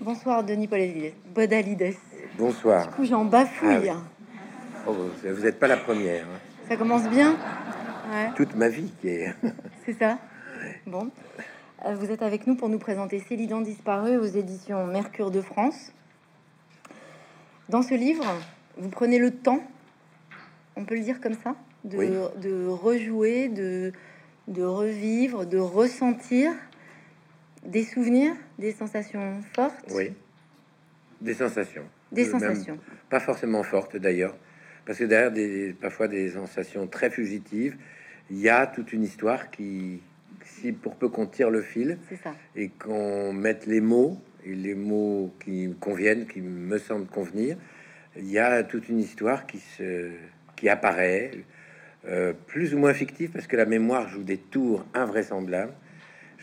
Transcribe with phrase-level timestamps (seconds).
[0.00, 0.68] Bonsoir Denis
[1.34, 1.94] Podalides.
[2.38, 2.88] Bonsoir.
[2.88, 3.90] Du coup, j'en bafouille.
[3.90, 3.96] Ah
[4.86, 6.24] oh, vous n'êtes pas la première.
[6.24, 6.38] hein.
[6.68, 7.32] Ça commence bien
[8.12, 9.34] Ouais, Toute ma vie qui est.
[9.84, 10.18] c'est ça.
[10.86, 11.10] Bon.
[11.86, 15.92] Euh, Vous êtes avec nous pour nous présenter Célidan disparu aux éditions Mercure de France.
[17.68, 18.24] Dans ce livre,
[18.78, 19.60] vous prenez le temps,
[20.76, 21.54] on peut le dire comme ça,
[21.84, 22.08] de, Oui.
[22.40, 23.92] de rejouer, de,
[24.48, 26.50] de revivre, de ressentir
[27.64, 30.12] des souvenirs, des sensations fortes, Oui.
[31.20, 31.84] Des sensations.
[32.12, 32.78] des même sensations.
[33.08, 34.36] pas forcément fortes d'ailleurs.
[34.86, 37.76] Parce que derrière des, parfois des sensations très fugitives,
[38.30, 40.00] il y a toute une histoire qui,
[40.44, 42.34] si pour peu qu'on tire le fil ça.
[42.56, 47.56] et qu'on mette les mots, et les mots qui conviennent, qui me semblent convenir,
[48.16, 50.10] il y a toute une histoire qui, se,
[50.56, 51.32] qui apparaît,
[52.08, 55.74] euh, plus ou moins fictive, parce que la mémoire joue des tours invraisemblables.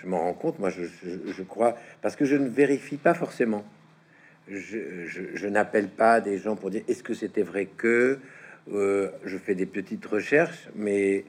[0.01, 3.65] Je m'en rends compte, moi je, crois, parce que je ne vérifie pas forcément.
[4.47, 8.19] Je n'appelle pas des gens pour dire est-ce que c'était vrai que
[8.71, 11.25] euh, je fais des petites recherches, mais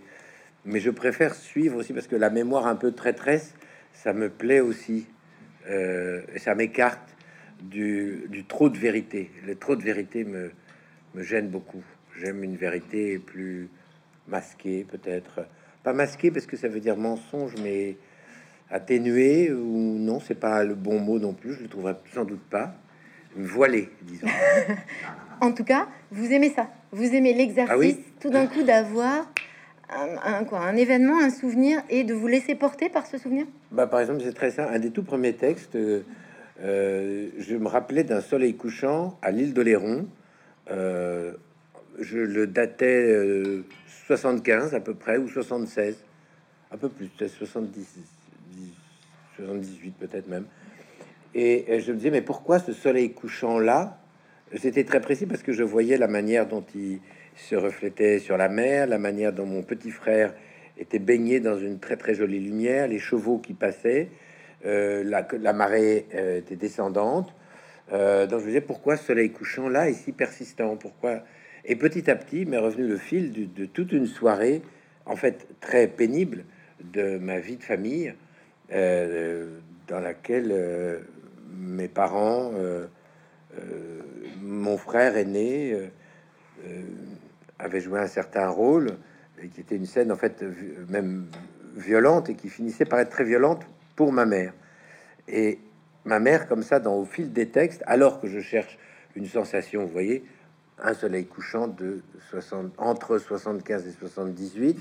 [0.65, 3.55] mais je préfère suivre aussi parce que la mémoire un peu traîtresse,
[3.93, 5.07] ça me plaît aussi
[5.69, 7.17] euh, et ça m'écarte
[7.63, 9.31] du, du trop de vérité.
[9.47, 10.51] Le trop de vérité me,
[11.15, 11.83] me gêne beaucoup.
[12.19, 13.69] J'aime une vérité plus
[14.27, 15.47] masquée, peut-être
[15.83, 17.97] pas masquée parce que ça veut dire mensonge, mais
[18.71, 21.55] atténuée ou non, c'est pas le bon mot non plus.
[21.55, 22.75] Je le trouverais sans doute pas
[23.37, 24.27] voilée, disons.
[25.41, 26.69] En tout cas, vous aimez ça.
[26.91, 29.31] Vous aimez l'exercice Ah oui tout d'un coup d'avoir
[29.89, 33.47] un, un- quoi, un événement, un souvenir et de vous laisser porter par ce souvenir?
[33.71, 34.73] Bah, par exemple, c'est très simple.
[34.75, 36.01] Un des tout premiers textes, euh,
[36.61, 40.09] euh, je me rappelais d'un soleil couchant à l'île d'Oléron.
[40.73, 41.35] Euh,
[42.01, 43.65] je le datais euh,
[44.09, 45.97] 75 à peu près, ou 76,
[46.73, 47.87] un peu plus, peut-être 70, 10,
[49.39, 50.45] 78 peut-être même.
[51.35, 53.99] Et je me disais, mais pourquoi ce soleil couchant là
[54.57, 57.01] C'était très précis parce que je voyais la manière dont il
[57.37, 60.35] se reflétait sur la mer, la manière dont mon petit frère
[60.79, 64.09] était baigné dans une très très jolie lumière, les chevaux qui passaient,
[64.67, 67.35] euh, la, la marée euh, était descendante.
[67.93, 71.21] Euh, donc je me disais pourquoi ce soleil couchant là est si persistant, pourquoi?
[71.65, 74.63] Et petit à petit m'est revenu le fil de toute une soirée,
[75.07, 76.45] en fait très pénible
[76.81, 78.15] de ma vie de famille,
[78.71, 81.01] dans laquelle euh,
[81.51, 82.87] mes parents, euh,
[83.59, 84.01] euh,
[84.43, 85.87] mon frère aîné, euh,
[86.67, 86.83] euh,
[87.59, 88.97] avait joué un certain rôle
[89.43, 90.45] et qui était une scène en fait
[90.89, 91.27] même
[91.77, 94.53] violente et qui finissait par être très violente pour ma mère.
[95.29, 95.59] Et
[96.05, 98.79] ma mère, comme ça, dans au fil des textes, alors que je cherche
[99.15, 100.25] une sensation, vous voyez,
[100.81, 104.79] un soleil couchant de 60, entre 75 et 78.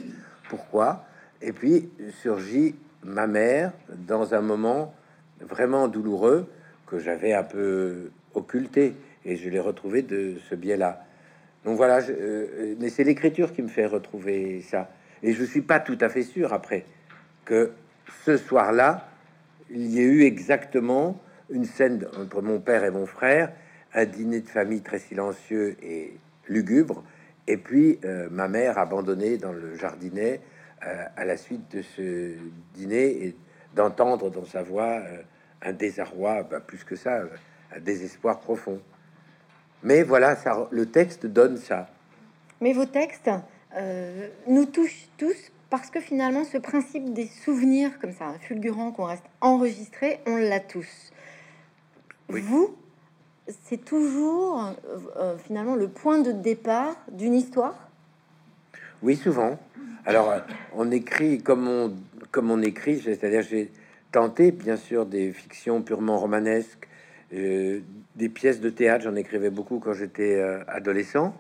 [0.49, 1.05] Pourquoi?
[1.41, 1.89] Et puis
[2.21, 2.75] surgit
[3.07, 4.93] ma mère dans un moment
[5.39, 6.47] vraiment douloureux
[6.85, 8.93] que j'avais un peu occulté
[9.25, 11.03] et je l'ai retrouvé de ce biais-là.
[11.63, 14.89] Donc voilà, je- euh, mais c'est l'écriture qui me fait retrouver ça.
[15.23, 16.85] Et je suis pas tout à fait sûr après
[17.45, 17.71] que
[18.25, 19.07] ce soir-là,
[19.69, 21.19] il y ait eu exactement
[21.49, 23.51] une scène entre mon père et mon frère,
[23.93, 26.13] un dîner de famille très silencieux et
[26.47, 27.03] lugubre,
[27.47, 30.41] et puis euh, ma mère abandonnée dans le jardinet
[30.81, 32.35] à la suite de ce
[32.73, 33.35] dîner et
[33.75, 35.21] d'entendre dans sa voix euh,
[35.61, 37.27] un désarroi, bah, plus que ça, euh,
[37.75, 38.79] un désespoir profond.
[39.83, 41.87] Mais voilà, ça, le texte donne ça.
[42.61, 43.29] Mais vos textes
[43.75, 49.05] euh, nous touchent tous parce que finalement, ce principe des souvenirs comme ça, fulgurant, qu'on
[49.05, 51.11] reste enregistré, on l'a tous.
[52.29, 52.41] Oui.
[52.41, 52.75] Vous,
[53.65, 54.73] c'est toujours
[55.17, 57.86] euh, finalement le point de départ d'une histoire.
[59.03, 59.59] Oui, souvent.
[60.05, 60.33] Alors,
[60.73, 61.93] on écrit comme on,
[62.31, 63.71] comme on écrit, c'est-à-dire j'ai
[64.11, 66.87] tenté, bien sûr, des fictions purement romanesques,
[67.33, 67.81] euh,
[68.15, 71.37] des pièces de théâtre, j'en écrivais beaucoup quand j'étais euh, adolescent,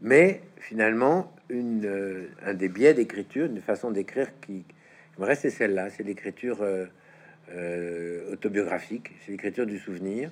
[0.00, 5.42] mais finalement, une, euh, un des biais d'écriture, une façon d'écrire qui, qui me reste,
[5.42, 6.64] c'est celle-là, c'est l'écriture
[8.32, 10.30] autobiographique, c'est l'écriture du souvenir,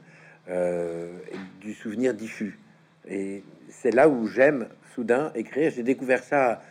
[1.61, 2.59] du souvenir diffus.
[3.09, 5.71] Et c'est là où j'aime soudain écrire.
[5.71, 6.63] J'ai découvert ça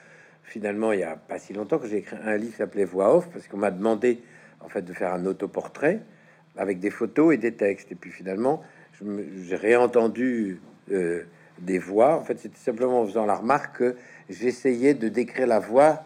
[0.43, 3.15] finalement il y a pas si longtemps que j'ai écrit un livre qui s'appelait Voix
[3.15, 4.21] off parce qu'on m'a demandé
[4.59, 6.01] en fait de faire un autoportrait
[6.57, 7.91] avec des photos et des textes.
[7.91, 8.61] Et puis finalement,
[9.01, 10.59] j'ai réentendu
[10.91, 11.23] euh,
[11.59, 12.17] des voix.
[12.17, 13.95] En fait, c'était simplement en faisant la remarque que
[14.29, 16.03] j'essayais de décrire la voix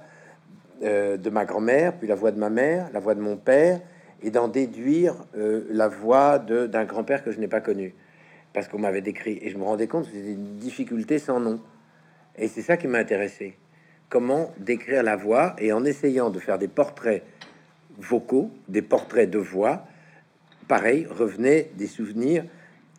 [0.83, 3.79] euh, de ma grand-mère, puis la voix de ma mère, la voix de mon père,
[4.21, 7.93] et d'en déduire euh, la voix d'un grand-père que je n'ai pas connu,
[8.55, 9.37] parce qu'on m'avait décrit.
[9.41, 11.59] Et je me rendais compte que c'était une difficulté sans nom.
[12.37, 13.57] Et c'est ça qui m'a intéressé.
[14.09, 17.23] Comment décrire la voix, et en essayant de faire des portraits
[17.97, 19.85] vocaux, des portraits de voix,
[20.69, 22.45] pareil, revenaient des souvenirs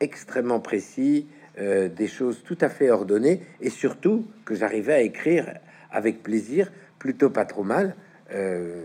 [0.00, 1.26] extrêmement précis,
[1.58, 5.54] euh, des choses tout à fait ordonnées, et surtout que j'arrivais à écrire
[5.90, 7.96] avec plaisir, plutôt pas trop mal,
[8.34, 8.82] euh,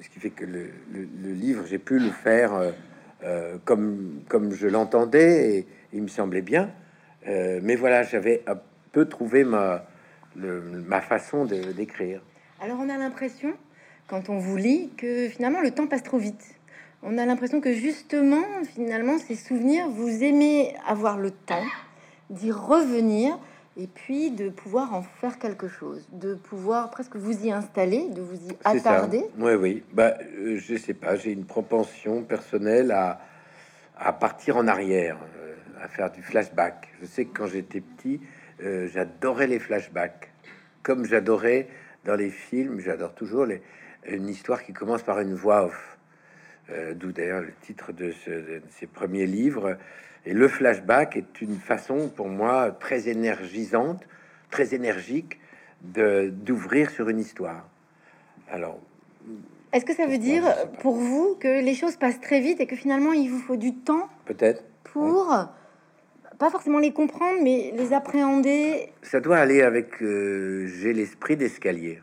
[0.00, 0.68] ce qui fait que le,
[1.32, 2.72] livre, j'ai pu le faire
[3.24, 6.70] euh, comme, comme je l'entendais, il me semblait bien.
[7.26, 8.58] mais voilà, j'avais un
[8.92, 9.86] peu trouvé ma,
[10.36, 12.20] ma façon d'écrire.
[12.60, 13.54] Alors on a l'impression,
[14.08, 16.54] quand on vous lit, que finalement le temps passe trop vite
[17.04, 18.42] on a l'impression que justement,
[18.74, 21.62] finalement, ces souvenirs, vous aimez avoir le temps
[22.30, 23.38] d'y revenir
[23.76, 28.22] et puis de pouvoir en faire quelque chose, de pouvoir presque vous y installer, de
[28.22, 29.24] vous y attarder.
[29.38, 29.82] Oui, oui.
[29.92, 33.20] Bah, euh, je sais pas, j'ai une propension personnelle à,
[33.98, 35.53] à partir en arrière, euh,
[35.84, 36.88] à faire du flashback.
[37.00, 38.20] Je sais que quand j'étais petit,
[38.62, 40.32] euh, j'adorais les flashbacks,
[40.82, 41.68] comme j'adorais
[42.04, 43.60] dans les films, j'adore toujours les,
[44.06, 45.98] une histoire qui commence par une voix off
[46.70, 48.14] euh, d'où d'ailleurs le titre de,
[48.70, 49.76] ses premiers livres.
[50.24, 54.02] Et le flashback est une façon pour moi très énergisante,
[54.50, 55.38] très énergique
[55.82, 57.68] d'ouvrir sur une histoire.
[58.50, 58.80] Alors,
[59.74, 60.44] est-ce que ça veut dire
[60.80, 63.74] pour vous que les choses passent très vite et que finalement il vous faut du
[63.74, 64.64] temps Peut-être.
[64.84, 65.34] Pour
[66.44, 68.92] pas forcément les comprendre, mais les appréhender.
[69.00, 72.02] Ça doit aller avec euh, j'ai l'esprit d'escalier.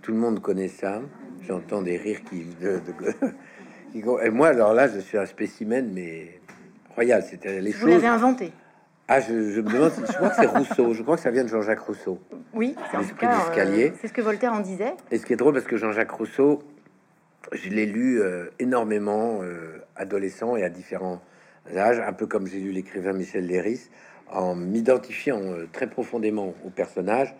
[0.00, 1.02] Tout le monde connaît ça.
[1.40, 2.46] J'entends des rires qui,
[3.96, 6.38] Et moi, alors là, je suis un spécimen, mais
[6.94, 7.24] royal.
[7.28, 8.52] C'était les Vous l'avez inventé.
[9.08, 10.94] Ah, je, me demande, je crois que c'est Rousseau.
[10.94, 12.20] Je crois que ça vient de Jean-Jacques Rousseau.
[12.54, 13.88] Oui, c'est l'esprit d'escalier.
[13.88, 14.94] Euh, c'est ce que Voltaire en disait.
[15.10, 16.62] Et ce qui est drôle, parce que Jean-Jacques Rousseau,
[17.50, 21.20] je l'ai lu euh, énormément, euh, adolescent et à différents
[21.76, 23.88] âges, un peu comme j'ai lu l'écrivain Michel Léris,
[24.30, 25.40] en m'identifiant
[25.72, 27.34] très profondément au personnage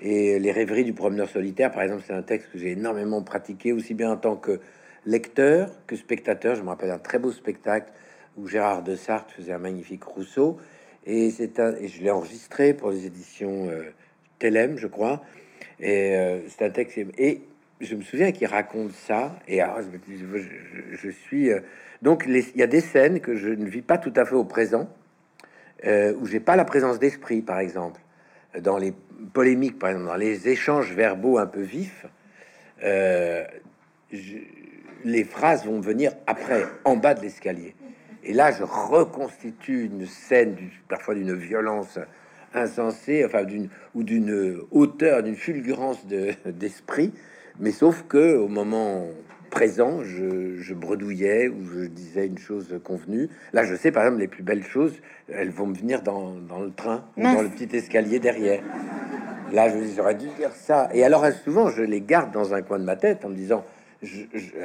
[0.00, 3.72] et les rêveries du promeneur solitaire, par exemple, c'est un texte que j'ai énormément pratiqué,
[3.72, 4.60] aussi bien en tant que
[5.06, 6.54] lecteur que spectateur.
[6.54, 7.90] Je me rappelle un très beau spectacle
[8.36, 10.58] où Gérard de Sartre faisait un magnifique Rousseau.
[11.06, 13.84] Et, c'est un, et je l'ai enregistré pour les éditions euh,
[14.38, 15.22] Telem, je crois.
[15.80, 16.98] Et euh, c'est un texte.
[17.16, 17.40] Et
[17.80, 19.38] je me souviens qu'il raconte ça.
[19.48, 20.38] Et alors, je,
[20.96, 21.50] je, suis.
[21.50, 21.60] Euh,
[22.02, 24.44] donc, il y a des scènes que je ne vis pas tout à fait au
[24.44, 24.88] présent,
[25.84, 28.00] où j'ai pas la présence d'esprit, par exemple.
[28.60, 28.94] Dans les
[29.32, 32.06] polémique, par exemple, dans les échanges verbaux un peu vifs,
[32.82, 33.44] euh,
[35.04, 37.74] les phrases vont venir après, en bas de l'escalier.
[38.24, 40.56] Et là, je reconstitue une scène,
[40.88, 41.98] parfois d'une violence
[42.54, 47.12] insensée, enfin d'une ou d'une hauteur, d'une fulgurance d'esprit,
[47.60, 49.06] mais sauf que au moment
[49.50, 53.28] présent, je, bredouillais ou je disais une chose convenue.
[53.52, 54.94] Là, je sais par exemple les plus belles choses,
[55.32, 58.62] elles vont me venir dans, dans le train ou dans le petit escalier derrière.
[59.52, 60.88] Là, je j'aurais dû dire ça.
[60.92, 63.64] Et alors, souvent, je les garde dans un coin de ma tête en me disant,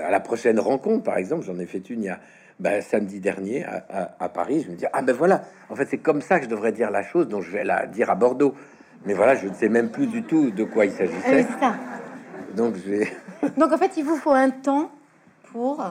[0.04, 2.20] à la prochaine rencontre, par exemple, j'en ai fait une il y a
[2.60, 4.64] ben, samedi dernier à, Paris.
[4.66, 6.92] Je me dis, ah ben voilà, en fait, c'est comme ça que je devrais dire
[6.92, 8.56] la chose dont je vais la dire à Bordeaux.
[9.06, 11.46] Mais voilà, je ne sais même plus du tout de quoi il s'agissait.
[12.56, 12.76] Donc,
[13.58, 14.92] Donc, en fait, il vous faut un temps
[15.52, 15.84] pour.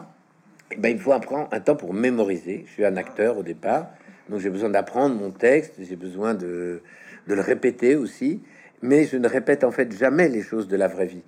[0.78, 2.64] Ben, il faut apprendre un temps pour mémoriser.
[2.66, 3.88] Je suis un acteur au départ,
[4.28, 6.82] donc j'ai besoin d'apprendre mon texte, j'ai besoin de,
[7.26, 8.40] de le répéter aussi
[8.82, 11.22] mais je ne répète en fait jamais les choses de la vraie vie.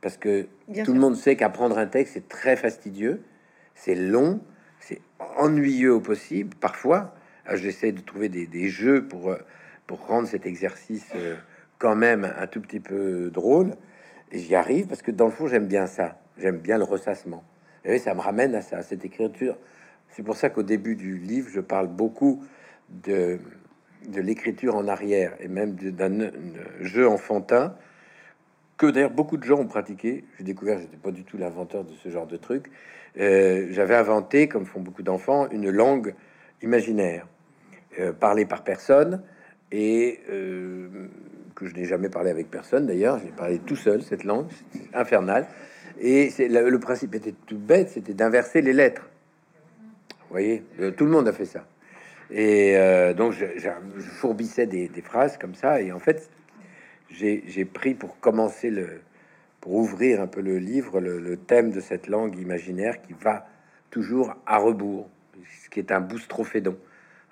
[0.00, 0.46] Parce que
[0.84, 3.22] tout le monde sait qu'apprendre un texte, c'est très fastidieux,
[3.74, 4.40] c'est long,
[4.80, 5.00] c'est
[5.38, 7.14] ennuyeux au possible, parfois.
[7.54, 9.38] J'essaie de trouver des, jeux pour, euh,
[9.86, 11.34] pour rendre cet exercice euh,
[11.78, 13.72] quand même un tout petit peu drôle.
[14.34, 16.18] Et j'y arrive parce que dans le fond, j'aime bien ça.
[16.38, 17.44] J'aime bien le ressassement.
[17.84, 19.56] Et ça me ramène à ça, à cette écriture.
[20.08, 22.42] C'est pour ça qu'au début du livre, je parle beaucoup
[22.88, 23.38] de,
[24.08, 26.32] de l'écriture en arrière et même d'un
[26.80, 27.76] jeu enfantin
[28.76, 30.24] que d'ailleurs beaucoup de gens ont pratiqué.
[30.36, 32.72] J'ai découvert, j'étais pas du tout l'inventeur de ce genre de truc.
[33.20, 36.14] Euh, j'avais inventé, comme font beaucoup d'enfants, une langue
[36.60, 37.28] imaginaire
[38.00, 39.22] euh, parlée par personne
[39.72, 40.88] et euh,
[41.54, 42.86] que je n'ai jamais parlé avec personne.
[42.86, 44.46] D'ailleurs, j'ai parlé tout seul cette langue
[44.92, 45.46] infernale.
[46.00, 49.08] Et c'est le, principe était tout bête, c'était d'inverser les lettres.
[50.10, 50.64] Vous voyez,
[50.96, 51.64] tout le monde a fait ça.
[52.30, 55.80] Et euh, donc, je, fourbissais des, phrases comme ça.
[55.80, 56.30] Et en fait,
[57.10, 59.00] j'ai pris pour commencer le,
[59.60, 63.46] pour ouvrir un peu le livre, le, thème de cette langue imaginaire qui va
[63.90, 65.08] toujours à rebours,
[65.62, 66.76] ce qui est un boustrophédon.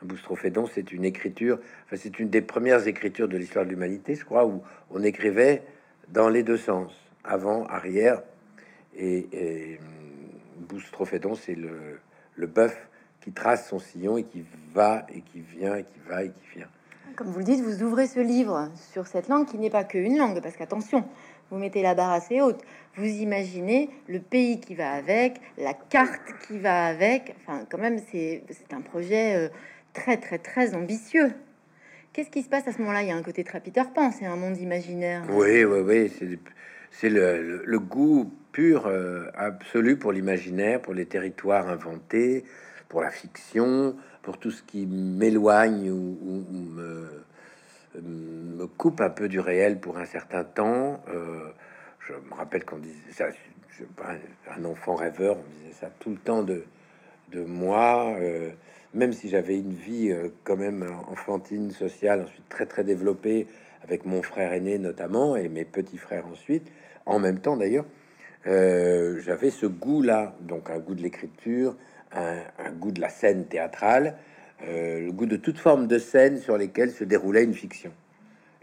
[0.04, 4.24] Boustrophédon, c'est une écriture, enfin, c'est une des premières écritures de l'histoire de l'humanité, je
[4.24, 5.62] crois, où on écrivait
[6.08, 6.92] dans les deux sens,
[7.24, 8.22] avant, arrière.
[8.96, 9.80] Et, et
[10.68, 11.98] boustrophédon, c'est le,
[12.36, 12.88] le bœuf
[13.20, 16.58] qui trace son sillon et qui va et qui vient et qui va et qui
[16.58, 16.68] vient.
[17.16, 20.16] Comme vous le dites, vous ouvrez ce livre sur cette langue qui n'est pas qu'une
[20.16, 21.04] langue, parce qu'attention,
[21.50, 22.62] vous mettez la barre assez haute.
[22.96, 27.34] Vous imaginez le pays qui va avec, la carte qui va avec.
[27.40, 28.42] Enfin, quand même, c'est
[28.72, 29.48] un projet euh,
[29.92, 31.32] très, très, très ambitieux.
[32.12, 33.02] Qu'est-ce qui se passe à ce moment-là?
[33.02, 33.82] Il y a un côté très Peter
[34.18, 35.24] c'est un monde imaginaire.
[35.30, 36.38] Oui, oui, oui.
[36.90, 42.44] C'est le, le, goût pur, euh, absolu pour l'imaginaire, pour les territoires inventés,
[42.88, 46.44] pour la fiction, pour tout ce qui m'éloigne ou,
[46.76, 51.02] me, coupe un peu du réel pour un certain temps.
[51.08, 51.48] Euh,
[52.06, 53.84] je me rappelle qu'on disait ça, je,
[54.54, 56.64] un enfant rêveur, on disait ça tout le temps de,
[57.32, 58.50] de moi, euh,
[58.94, 63.46] même si j'avais une vie euh, quand même enfantine, sociale, ensuite très très développée,
[63.84, 66.70] avec mon frère aîné notamment, et mes petits frères ensuite,
[67.06, 67.86] en même temps d'ailleurs,
[68.44, 71.76] j'avais ce goût-là, donc un goût de l'écriture,
[72.14, 74.16] un, goût de la scène théâtrale,
[74.66, 77.92] euh, le goût de toute forme de scène sur lesquelles se déroulait une fiction.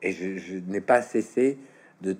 [0.01, 1.57] Et je, n'ai pas cessé
[2.01, 2.15] de,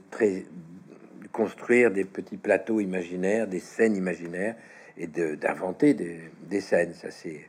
[1.32, 4.56] construire des petits plateaux imaginaires, des scènes imaginaires,
[4.98, 6.94] et d'inventer des, des, scènes.
[6.94, 7.48] Ça, c'est,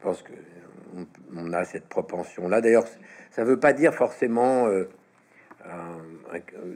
[0.00, 0.32] pense que
[1.36, 2.60] on, a cette propension-là.
[2.60, 2.86] D'ailleurs,
[3.30, 4.88] ça veut pas dire forcément euh,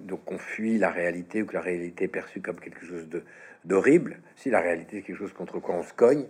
[0.02, 3.23] donc on fuit la réalité ou que la réalité est perçue comme quelque chose de
[3.64, 4.19] d'horrible.
[4.37, 6.26] Si la réalité est quelque chose contre quoi on se cogne,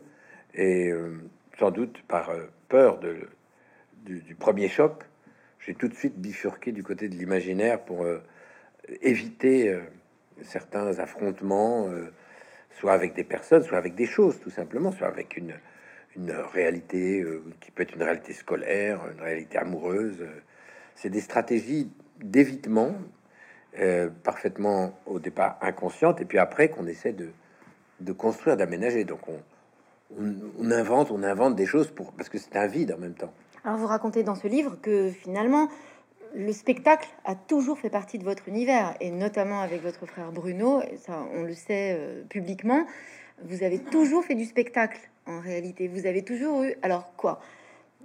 [0.55, 1.19] et euh,
[1.59, 3.29] sans doute par euh, peur de,
[4.05, 5.03] du, premier choc,
[5.59, 8.23] j'ai tout de suite bifurqué du côté de l'imaginaire pour euh,
[9.03, 9.77] éviter
[10.43, 11.89] certains affrontements,
[12.71, 15.55] soit avec des personnes, soit avec des choses, tout simplement, soit avec une,
[16.17, 17.25] une réalité
[17.61, 20.25] qui peut être une réalité scolaire, une réalité amoureuse.
[20.95, 21.91] C'est des stratégies
[22.21, 22.95] d'évitement
[23.81, 27.31] euh, parfaitement au départ inconsciente, et puis après qu'on essaie de,
[27.99, 29.03] de construire, d'aménager.
[29.05, 29.41] Donc on,
[30.61, 33.33] on, invente, on invente des choses pour parce que c'est un vide en même temps.
[33.65, 35.69] Alors vous racontez dans ce livre que finalement
[36.37, 40.81] le spectacle a toujours fait partie de votre univers, et notamment avec votre frère Bruno,
[40.99, 42.87] ça on le sait euh, publiquement,
[43.43, 45.89] vous avez toujours fait du spectacle en réalité.
[45.89, 47.41] Vous avez toujours eu, alors quoi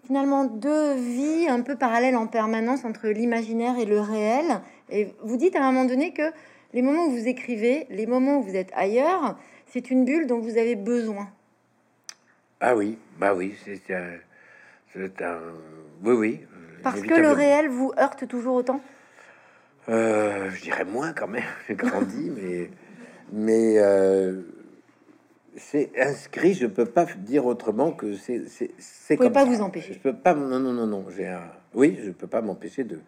[0.05, 5.38] Finalement, deux vies un peu parallèles en permanence entre l'imaginaire et le réel, et vous
[5.38, 6.31] dites à un moment donné que
[6.73, 10.39] les moments où vous écrivez, les moments où vous êtes ailleurs, c'est une bulle dont
[10.39, 11.29] vous avez besoin.
[12.59, 14.15] Ah oui, bah oui, c'est un,
[14.95, 15.39] un,
[16.03, 16.39] oui, oui.
[16.83, 18.81] Parce que le réel vous heurte toujours autant?
[19.89, 21.43] Euh, je dirais moins quand même.
[21.67, 22.69] J'ai grandi, mais
[23.31, 24.41] mais euh,
[25.59, 26.53] c'est inscrit.
[26.53, 28.71] Je peux pas dire autrement que c'est c'est.
[29.11, 29.93] Vous pouvez pas vous empêcher.
[29.93, 30.33] Je peux pas.
[30.33, 31.05] Non non non non.
[31.15, 31.43] J'ai un.
[31.73, 32.99] Oui, je peux pas m'empêcher de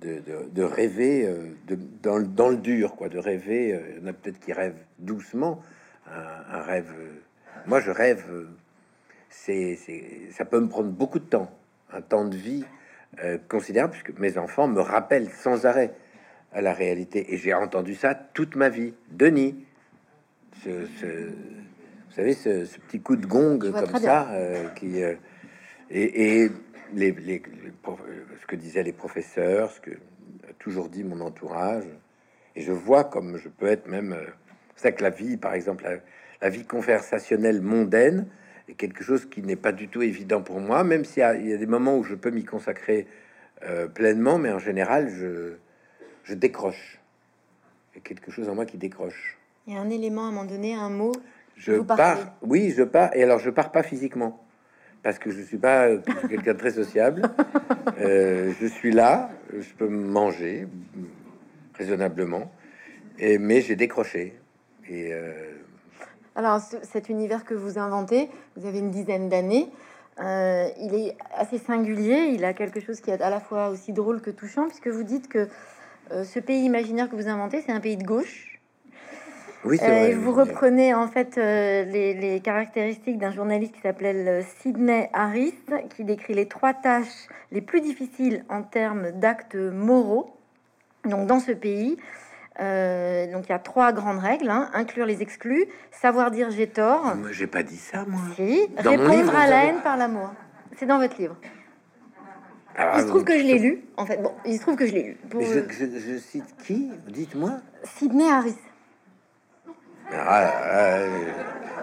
[0.00, 3.74] de, rêver euh, de, dans, dans, le dur, quoi, de rêver.
[3.74, 5.62] Euh, il y en a peut-être qui rêvent doucement,
[6.06, 6.92] un, rêve.
[6.98, 7.10] Euh,
[7.66, 8.24] moi, je rêve.
[9.30, 9.78] c'est,
[10.30, 11.50] ça peut me prendre beaucoup de temps,
[11.92, 12.64] un temps de vie
[13.48, 15.94] considérable, puisque mes enfants me rappellent sans arrêt
[16.52, 17.32] à la réalité.
[17.32, 18.92] Et j'ai entendu ça toute ma vie.
[19.10, 19.54] Denis,
[20.62, 21.30] ce,
[22.16, 24.28] savez, ce, petit coup de gong comme ça,
[24.74, 25.00] qui
[25.90, 26.50] et, et
[26.94, 27.42] les,
[28.40, 29.90] ce que disaient les professeurs, ce que
[30.48, 31.84] a toujours dit mon entourage.
[32.54, 34.12] Et je vois comme je peux être même.
[34.12, 34.24] Euh,
[34.76, 36.00] c'est que la vie, par exemple,
[36.40, 38.26] la, vie conversationnelle mondaine
[38.68, 41.56] est quelque chose qui n'est pas du tout évident pour moi, même s'il y, a
[41.56, 43.06] des moments où je peux m'y consacrer
[43.62, 45.54] euh, pleinement, mais en général, je,
[46.24, 47.00] je décroche.
[47.92, 49.38] Il y a quelque chose en moi qui décroche.
[49.66, 51.12] Il y a un élément à un moment donné, un mot.
[51.56, 52.18] Je pars.
[52.42, 53.14] Oui, je pars.
[53.14, 54.46] Et alors, je pars pas physiquement
[55.06, 55.88] parce que je suis pas
[56.28, 57.22] quelqu'un de très sociable.
[57.98, 60.66] Euh, je suis là, je peux manger
[61.74, 62.52] raisonnablement,
[63.18, 64.38] et, mais j'ai décroché.
[64.90, 65.32] Et euh,
[66.34, 69.70] alors, cet univers que vous inventez, vous avez une dizaine d'années.
[70.20, 72.32] Euh, il est assez singulier.
[72.34, 75.04] Il a quelque chose qui est à la fois aussi drôle que touchant, puisque vous
[75.04, 75.48] dites que
[76.10, 78.45] ce pays imaginaire que vous inventez, c'est un pays de gauche
[79.66, 85.10] oui, euh, vous reprenez en fait euh, les, caractéristiques d'un journaliste qui s'appelle euh, Sidney
[85.12, 85.54] Harris,
[85.94, 90.30] qui décrit les trois tâches les plus difficiles en termes d'actes moraux.
[91.04, 91.96] Donc dans ce pays,
[92.58, 94.70] donc il y a trois grandes règles hein.
[94.72, 97.14] inclure les exclus, savoir dire j'ai tort.
[97.16, 98.20] Moi, j'ai pas dit ça, moi.
[98.34, 100.32] Si, répondre à la haine par l'amour.
[100.76, 101.36] C'est dans votre livre.
[102.78, 103.84] il se trouve que je l'ai lu.
[103.96, 105.16] En fait, bon, il se trouve que je l'ai lu.
[105.40, 106.90] je, cite qui?
[107.08, 107.52] Dites-moi.
[107.84, 108.56] Sidney Harris.
[110.12, 110.98] Ah, ah,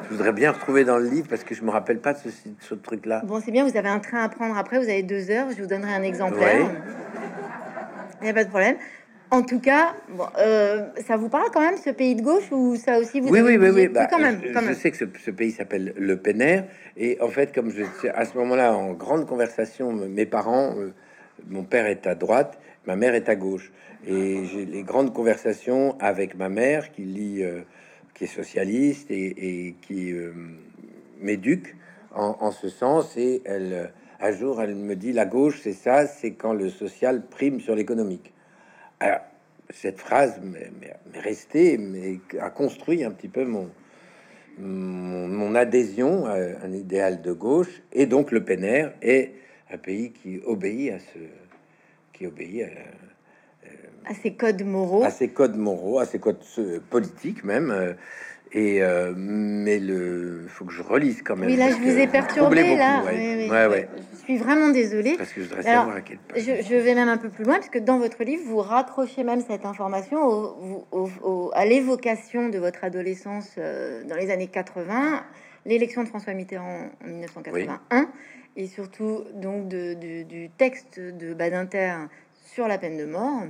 [0.04, 2.20] je voudrais bien retrouver dans le livre parce que je me rappelle pas de
[2.60, 3.22] ce, truc-là.
[3.26, 5.62] Bon, c'est bien, vous avez un train à prendre après, vous avez deux heures, je
[5.62, 6.70] vous donnerai un exemplaire.
[8.22, 8.78] Il n'y a pas de problème.
[9.32, 9.96] En tout cas,
[10.38, 13.42] euh, ça vous parle quand même ce pays de gauche ou ça aussi vous Oui,
[13.42, 13.88] oui, oui, oui.
[13.88, 16.66] Bah, quand même, je, sais que ce, pays s'appelle le Pénère
[16.98, 20.94] et en fait, comme je à ce moment-là en grande conversation, mes parents, euh,
[21.50, 23.72] mon père est à droite ma mère est à gauche.
[24.06, 27.62] Et j'ai les grandes conversations avec ma mère qui lit, euh,
[28.28, 30.32] socialiste et, qui euh,
[31.20, 31.76] m'éduque
[32.14, 33.18] en, ce sens.
[33.18, 37.26] Et elle, un jour, elle me dit la gauche, c'est ça, c'est quand le social
[37.26, 38.34] prime sur l'économique.
[39.00, 39.22] Alors,
[39.70, 40.72] cette phrase m'est
[41.20, 43.70] restée, mais a construit un petit peu mon,
[44.60, 47.82] mon, adhésion à un idéal de gauche.
[47.92, 49.32] Et donc, le PNR est
[49.72, 51.20] un pays qui obéit à ce,
[52.14, 52.68] qui obéit à
[54.06, 57.72] à ses codes moraux, à ses codes moraux, à ses codes euh, politiques même.
[57.72, 57.94] Euh,
[58.56, 61.50] et euh, mais le faut que je relise quand même.
[61.50, 63.04] Oui, là je vous ai perturbé là.
[63.04, 63.50] Ouais.
[63.50, 63.90] Ouais, ouais.
[64.14, 65.16] Je suis vraiment désolée.
[65.18, 66.40] Parce que je voudrais savoir à quel point.
[66.40, 69.42] Je, vais même un peu plus loin parce que dans votre livre vous raccrochez même
[69.42, 70.20] cette information
[70.92, 75.24] au, à l'évocation de votre adolescence dans les années 80,
[75.66, 78.08] l'élection de François Mitterrand en 1981
[78.56, 79.94] et surtout donc de,
[80.24, 81.96] du texte de Badinter
[82.54, 83.44] sur la peine de mort.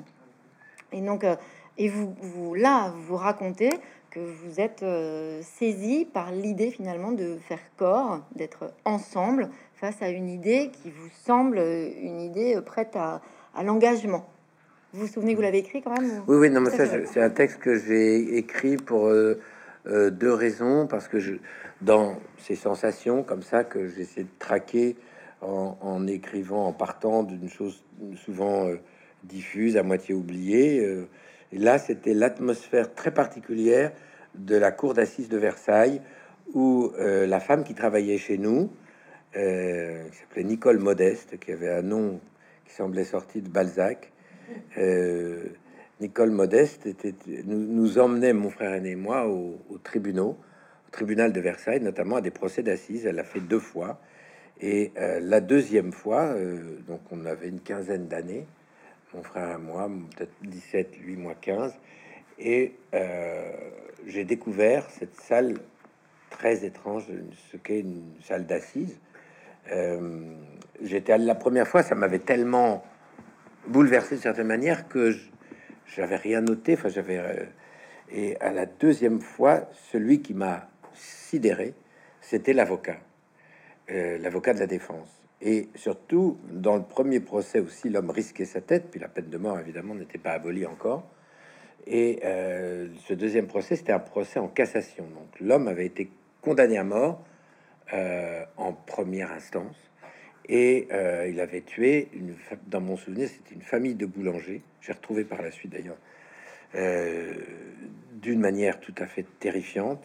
[0.92, 1.36] Et donc, euh,
[1.78, 3.72] et vous, vous, là, vous racontez
[4.12, 10.10] que vous êtes euh, saisi par l'idée finalement de faire corps, d'être ensemble face à
[10.10, 13.22] une idée qui vous semble une idée prête à,
[13.56, 14.26] à l'engagement.
[14.94, 17.32] Vous vous souvenez, vous l'avez écrit quand même Oui, oui, non, mais ça, c'est un
[17.32, 19.40] texte que j'ai écrit pour euh,
[19.86, 20.86] deux raisons.
[20.86, 21.34] Parce que je,
[21.82, 24.96] dans ces sensations comme ça que j'essaie de traquer
[25.42, 27.84] en, en, écrivant, en partant d'une chose
[28.16, 28.70] souvent
[29.24, 30.80] diffuse, à moitié oubliée.
[30.80, 31.08] Euh,
[31.52, 33.92] là, c'était l'atmosphère très particulière
[34.36, 36.02] de la cour d'assises de Versailles,
[36.54, 38.72] où euh, la femme qui travaillait chez nous,
[39.36, 42.20] euh, qui s'appelait Nicole Modeste, qui avait un nom
[42.66, 44.12] qui semblait sorti de Balzac,
[46.02, 46.88] Nicole Modeste
[47.46, 50.36] nous, emmenait, mon frère aîné et moi, au, au tribunal, au
[50.92, 53.06] tribunal de Versailles, notamment à des procès d'assises.
[53.06, 54.00] Elle l'a fait deux fois.
[54.60, 56.36] Et la deuxième fois,
[56.88, 58.46] donc on avait une quinzaine d'années,
[59.14, 61.74] mon frère et moi, peut-être 17, lui, moi 15.
[62.40, 63.52] Et euh,
[64.08, 65.58] j'ai découvert cette salle
[66.30, 67.06] très étrange,
[67.52, 69.00] ce qu'est une salle d'assises.
[69.72, 70.36] Euh,
[70.82, 72.84] j'étais la première fois, ça m'avait tellement
[73.68, 75.16] bouleversé de certaine manière que
[75.96, 76.74] j'avais rien noté.
[76.74, 77.18] Enfin, j'avais.
[77.18, 77.46] Euh,
[78.12, 81.74] et à la deuxième fois, celui qui m'a sidéré,
[82.22, 82.98] c'était l'avocat,
[83.88, 85.23] l'avocat de la défense.
[85.46, 89.38] Et surtout, dans le premier procès aussi, l'homme risquait sa tête, puis la peine de
[89.38, 91.04] mort, évidemment, n'était pas abolie encore.
[91.86, 95.04] Et euh, ce deuxième procès, c'était un procès en cassation.
[95.04, 96.10] Donc l'homme avait été
[96.42, 97.26] condamné à mort
[97.94, 99.76] euh, en première instance.
[100.48, 102.36] Et euh, il avait tué, une,
[102.68, 104.62] dans mon souvenir, c'était une famille de boulangers.
[104.80, 105.98] J'ai retrouvé par la suite d'ailleurs,
[108.14, 110.04] d'une manière tout à fait terrifiante.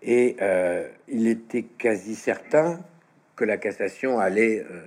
[0.00, 0.36] Et
[1.08, 2.80] il était quasi certain
[3.36, 4.82] que la cassation allait euh,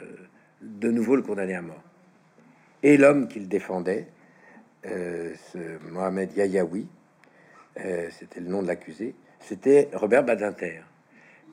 [0.61, 1.83] de nouveau le condamner à mort.
[2.83, 4.07] Et l'homme qu'il défendait,
[4.85, 5.57] euh, ce
[5.91, 6.87] Mohamed Yayaoui,
[7.79, 10.81] euh, c'était le nom de l'accusé, c'était Robert Badinter.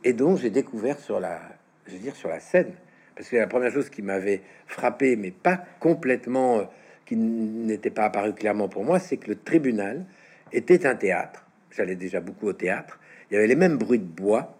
[0.04, 1.40] Et donc j'ai découvert sur la,
[1.86, 2.72] je veux dire sur la scène,
[3.16, 6.70] parce que la première chose qui m'avait frappé, mais pas complètement,
[7.06, 10.04] qui n'était pas apparu clairement pour moi, c'est que le tribunal
[10.52, 11.46] était un théâtre.
[11.70, 12.98] J'allais déjà beaucoup au théâtre.
[13.30, 14.56] Il y avait les mêmes bruits de bois,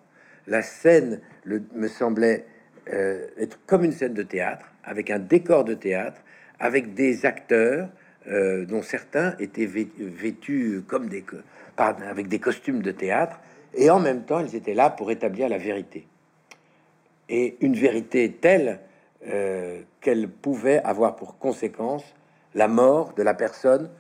[0.47, 2.47] la scène me semblait
[2.93, 6.21] euh, être comme une scène de théâtre, avec un décor de théâtre,
[6.59, 7.89] avec des acteurs
[8.27, 11.25] euh, dont certains étaient vêtus comme des
[11.77, 13.41] avec des costumes de théâtre,
[13.75, 16.07] et en même temps ils étaient là pour établir la vérité.
[17.29, 18.81] Et une vérité telle
[19.27, 22.05] euh, qu'elle pouvait avoir pour conséquence
[22.55, 23.91] la mort de la personne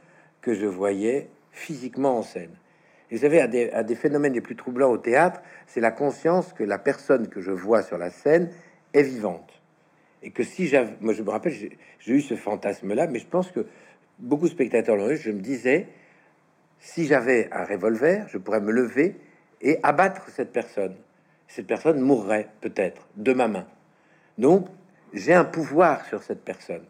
[0.42, 2.54] que je voyais physiquement en scène
[3.10, 6.78] vous savez, un des, phénomènes les plus troublants au théâtre, c'est la conscience que la
[6.78, 8.50] personne que je vois sur la scène
[8.92, 9.62] est vivante.
[10.22, 13.50] Et que si j'avais, moi je me rappelle, j'ai eu ce fantasme-là, mais je pense
[13.50, 13.66] que
[14.18, 15.86] beaucoup de spectateurs l'ont eu, je me disais,
[16.80, 19.16] si j'avais un revolver, je pourrais me lever
[19.60, 20.96] et abattre cette personne.
[21.46, 23.66] Cette personne mourrait peut-être de ma main.
[24.38, 24.66] Donc,
[25.12, 26.84] j'ai un pouvoir sur cette personne.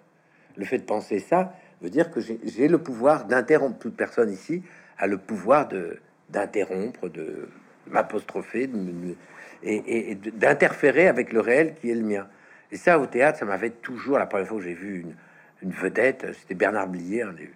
[0.56, 4.62] Le fait de penser ça veut dire que j'ai le pouvoir d'interrompre toute personne ici
[4.98, 5.98] a le pouvoir de
[6.30, 7.48] d'interrompre, de
[7.86, 8.68] m'apostropher
[9.62, 12.26] et, d'interférer avec le réel qui est le mien.
[12.72, 15.14] Et ça, au théâtre, ça m'avait toujours, la première fois que j'ai vu une,
[15.62, 17.50] une vedette, c'était Bernard Blier, un des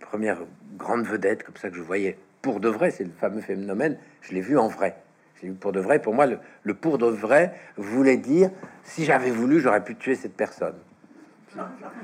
[0.00, 0.42] premières
[0.76, 4.34] grandes vedettes comme ça que je voyais pour de vrai, c'est le fameux phénomène, je
[4.34, 4.96] l'ai vu en vrai.
[5.40, 5.98] J'ai vu pour de vrai.
[5.98, 8.50] Pour moi, le, pour de vrai voulait dire
[8.82, 10.74] si j'avais voulu, j'aurais pu tuer cette personne.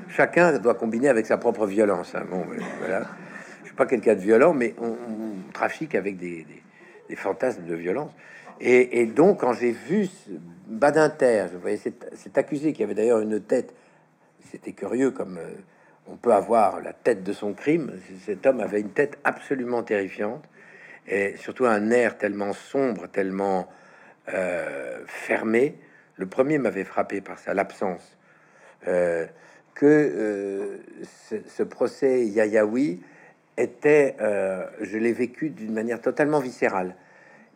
[0.07, 2.15] Chacun doit combiner avec sa propre violence.
[2.15, 2.23] Hein.
[2.27, 2.43] Bon,
[2.79, 3.05] voilà
[3.75, 4.95] pas quelqu'un de violent, mais on,
[5.53, 6.45] trafique avec des,
[7.15, 8.11] fantasmes de violence.
[8.59, 10.07] Et, donc, quand j'ai vu
[10.67, 13.73] Badinter, je voyais cet, accusé qui avait d'ailleurs une tête,
[14.51, 15.49] c'était curieux comme euh,
[16.07, 17.91] on peut avoir la tête de son crime.
[18.25, 20.43] Cet homme avait une tête absolument terrifiante
[21.07, 23.67] et surtout un air tellement sombre, tellement
[24.33, 25.75] euh, fermé.
[26.15, 28.17] Le premier m'avait frappé par sa l'absence.
[28.87, 29.25] Euh,
[29.73, 30.77] que euh,
[31.47, 33.01] ce, procès Yayaoui
[33.61, 36.95] était, je l'ai vécu d'une manière totalement viscérale.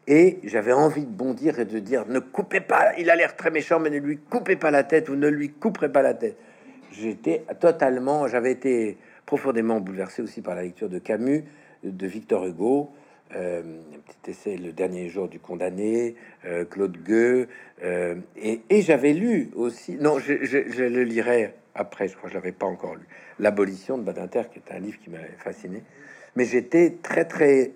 [0.07, 3.49] Et j'avais envie de bondir et de dire ne coupez pas, il a l'air très
[3.49, 6.37] méchant, mais ne lui coupez pas la tête ou ne lui couperez pas la tête.
[6.91, 11.43] J'étais totalement, j'avais été profondément bouleversé aussi par la lecture de Camus,
[11.83, 12.91] de Victor Hugo,
[13.35, 13.63] euh,
[14.05, 16.15] petit essai, Le dernier jour du condamné,
[16.45, 17.47] euh, Claude Gueux,
[17.83, 22.53] euh, et, j'avais lu aussi, non, je, le lirai après, je crois que je l'avais
[22.53, 23.05] pas encore lu,
[23.39, 25.83] L'abolition de Badinter, qui est un livre qui m'avait fasciné,
[26.35, 27.73] mais j'étais très très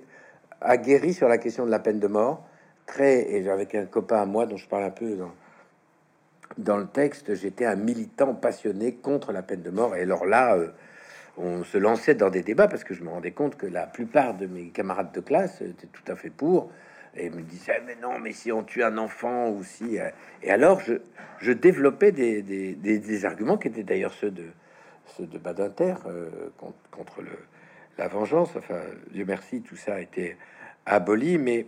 [0.61, 2.45] aguerri sur la question de la peine de mort,
[2.85, 5.31] très, et avec un copain à moi dont je parle un peu dans,
[6.57, 10.57] dans le texte, j'étais un militant passionné contre la peine de mort, et alors là,
[11.37, 14.33] on se lançait dans des débats parce que je me rendais compte que la plupart
[14.33, 16.71] de mes camarades de classe étaient tout à fait pour
[17.15, 20.09] et me disaient mais non mais si on tue un enfant ou si euh,
[20.43, 20.95] et alors je,
[21.39, 24.45] je développais des, des, des, arguments qui étaient d'ailleurs ceux de
[25.17, 26.29] ceux de Badinter euh,
[26.91, 27.31] contre, le,
[27.97, 28.51] la vengeance.
[28.55, 30.37] Enfin Dieu merci tout ça a été
[30.85, 31.37] aboli.
[31.37, 31.65] Mais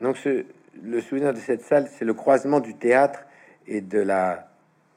[0.00, 0.44] donc ce,
[0.82, 3.20] le souvenir de cette salle c'est le croisement du théâtre
[3.66, 4.48] et de la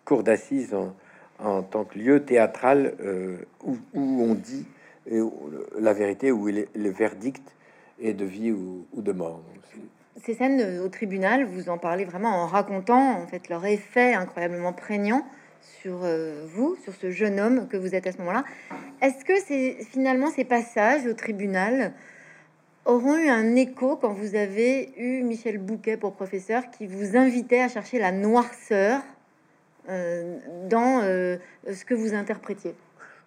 [0.04, 0.96] cour d'assises en,
[1.40, 4.66] en tant que lieu théâtral euh, où, on dit
[5.78, 7.55] la vérité, où il le verdict
[8.00, 9.44] est de vie ou, de mort.
[10.24, 14.14] Ces scènes euh, au tribunal, vous en parlez vraiment en racontant en fait leur effet
[14.14, 15.26] incroyablement prégnant
[15.82, 16.02] sur
[16.54, 18.44] vous, sur ce jeune homme que vous êtes à ce moment-là.
[19.02, 21.94] Est-ce que c'est finalement ces passages au tribunal
[22.86, 27.62] auront eu un écho quand vous avez eu Michel Bouquet pour professeur qui vous invitait
[27.62, 29.02] à chercher la noirceur
[29.90, 30.38] euh,
[30.70, 31.38] dans euh,
[31.72, 32.76] ce que vous interprétiez?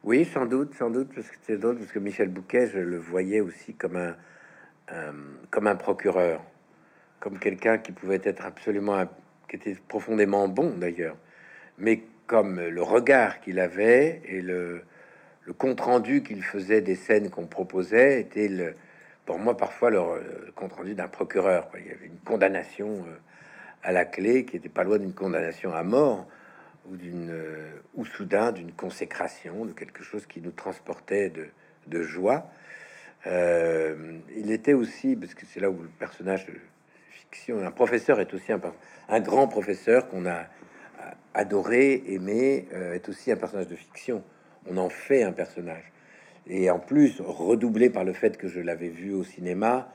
[0.04, 2.98] Oui, sans doute, sans doute, parce que c'est d'autres, parce que Michel Bouquet, je le
[2.98, 4.16] voyais aussi comme un,
[5.50, 6.42] comme un procureur,
[7.20, 9.04] comme quelqu'un qui pouvait être absolument,
[9.48, 11.16] qui était profondément bon d'ailleurs,
[11.78, 14.84] mais comme le regard qu'il avait et le,
[15.56, 18.74] compte rendu qu'il faisait des scènes qu'on proposait était le,
[19.24, 21.68] pour moi parfois le, compte rendu d'un procureur.
[21.78, 23.16] Il y avait une condamnation euh,
[23.82, 26.26] à la clé qui était pas loin d'une condamnation à mort
[26.90, 31.46] ou d'une euh, ou soudain d'une consécration, de quelque chose qui nous transportait de,
[31.86, 32.50] de joie.
[33.26, 36.54] Euh, il était aussi, parce que c'est là où le personnage de
[37.10, 40.46] fiction, un professeur est aussi un, grand professeur qu'on a
[41.34, 44.22] adoré, aimé, euh, est aussi un personnage de fiction.
[44.66, 45.92] On en fait un personnage.
[46.46, 49.92] Et en plus, redoublé par le fait que je l'avais vu au cinéma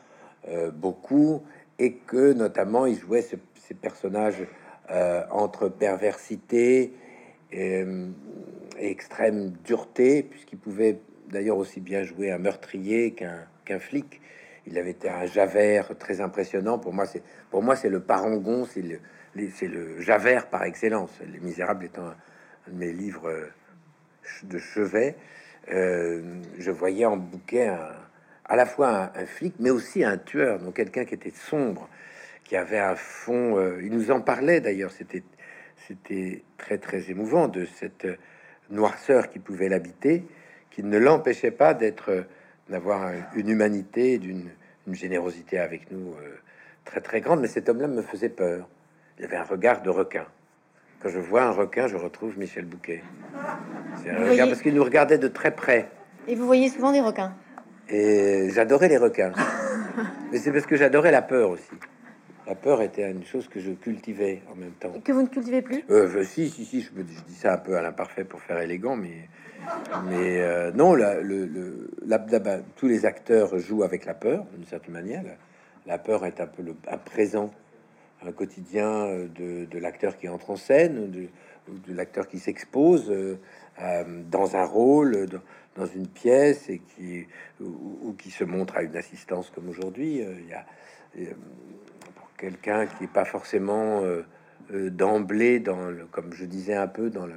[0.73, 1.41] beaucoup,
[1.79, 4.45] et que notamment il jouait ces personnages
[4.91, 6.93] euh, entre perversité
[7.51, 7.85] et,
[8.77, 14.21] extrême dureté, puisqu'il pouvait d'ailleurs aussi bien jouer un meurtrier qu'un flic.
[14.65, 16.79] Il avait été un Javert très impressionnant.
[16.79, 18.99] Pour moi, c'est pour moi c'est le parangon, c'est le
[19.35, 21.11] le Javert par excellence.
[21.31, 22.15] Les Misérables étant un,
[22.67, 23.51] de mes livres euh,
[24.43, 25.15] de chevet,
[25.71, 27.67] euh, je voyais en bouquet
[28.45, 31.89] à la fois un, un, flic, mais aussi un tueur, donc quelqu'un qui était sombre,
[32.43, 33.57] qui avait un fond.
[33.57, 34.91] Euh, il nous en parlait d'ailleurs.
[34.91, 35.23] C'était
[35.87, 38.07] c'était très très émouvant de cette
[38.69, 40.23] noirceur qui pouvait l'habiter,
[40.73, 42.25] qui ne l'empêchait pas d'être
[42.69, 44.49] d'avoir une humanité, d'une
[44.91, 46.39] générosité avec nous euh,
[46.85, 47.41] très très grande.
[47.41, 48.67] Mais cet homme-là me faisait peur.
[49.19, 50.25] Il avait un regard de requin.
[51.01, 53.03] Quand je vois un requin, je retrouve Michel Bouquet.
[54.01, 55.89] C'est un regard parce qu'il nous regardait de très près.
[56.27, 57.33] Et vous voyez souvent des requins?
[57.89, 59.33] Et j'adorais les requins.
[60.31, 61.69] Mais c'est parce que j'adorais la peur aussi.
[62.45, 64.91] La peur était une chose que je cultivais en même temps.
[65.03, 65.83] que vous ne cultivez plus?
[65.89, 68.97] Euh, Si, si, si, je, je, dis ça un peu à l'imparfait pour faire élégant,
[68.97, 69.29] mais,
[70.09, 72.19] mais euh, non, la, le, le la,
[72.75, 75.23] tous les acteurs jouent avec la peur, d'une certaine manière.
[75.85, 77.49] La, peur est un peu le, un présent,
[78.25, 81.27] un quotidien euh, de, de l'acteur qui entre en scène, de,
[81.69, 83.37] de l'acteur qui s'expose euh,
[84.29, 85.27] dans un rôle,
[85.77, 87.25] dans, une pièce, et qui,
[87.61, 90.17] ou, qui se montre à une assistance comme aujourd'hui.
[90.17, 90.65] Il y a
[92.43, 94.25] quelqu'un qui n'est pas forcément euh,
[94.73, 97.35] euh, d'emblée dans le, comme je disais un peu dans le,